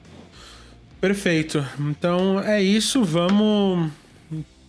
[1.01, 1.65] Perfeito.
[1.81, 3.91] Então é isso, vamos.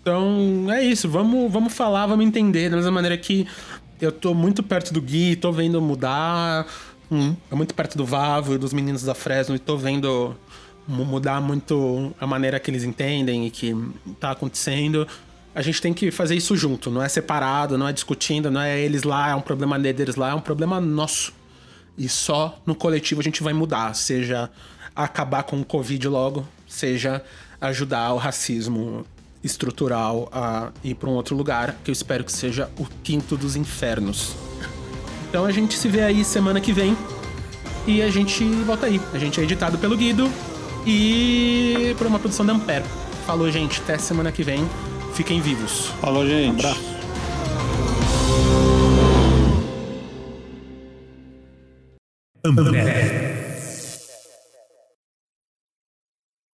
[0.07, 3.45] Então é isso, vamos, vamos falar, vamos entender da mesma maneira que
[3.99, 6.65] eu tô muito perto do Gui, tô vendo mudar
[7.11, 7.35] Hum.
[7.49, 10.35] É muito perto do Vavo e dos meninos da Fresno e tô vendo
[10.87, 13.73] mudar muito a maneira que eles entendem e que
[14.19, 15.07] tá acontecendo.
[15.55, 18.79] A gente tem que fazer isso junto, não é separado, não é discutindo, não é
[18.79, 21.33] eles lá, é um problema deles lá, é um problema nosso.
[21.97, 24.49] E só no coletivo a gente vai mudar, seja
[24.95, 27.23] acabar com o Covid logo, seja
[27.59, 29.05] ajudar o racismo
[29.47, 33.55] estrutural a ir para um outro lugar, que eu espero que seja o quinto dos
[33.55, 34.35] infernos.
[35.29, 36.95] Então a gente se vê aí semana que vem.
[37.85, 39.01] E a gente volta aí.
[39.13, 40.29] A gente é editado pelo Guido
[40.85, 42.85] e por uma produção da Ampere.
[43.25, 43.81] Falou, gente.
[43.81, 44.67] Até semana que vem.
[45.13, 45.87] Fiquem vivos.
[46.01, 46.49] Falou, gente.
[46.49, 46.97] Um abraço.
[52.45, 53.36] Ampere.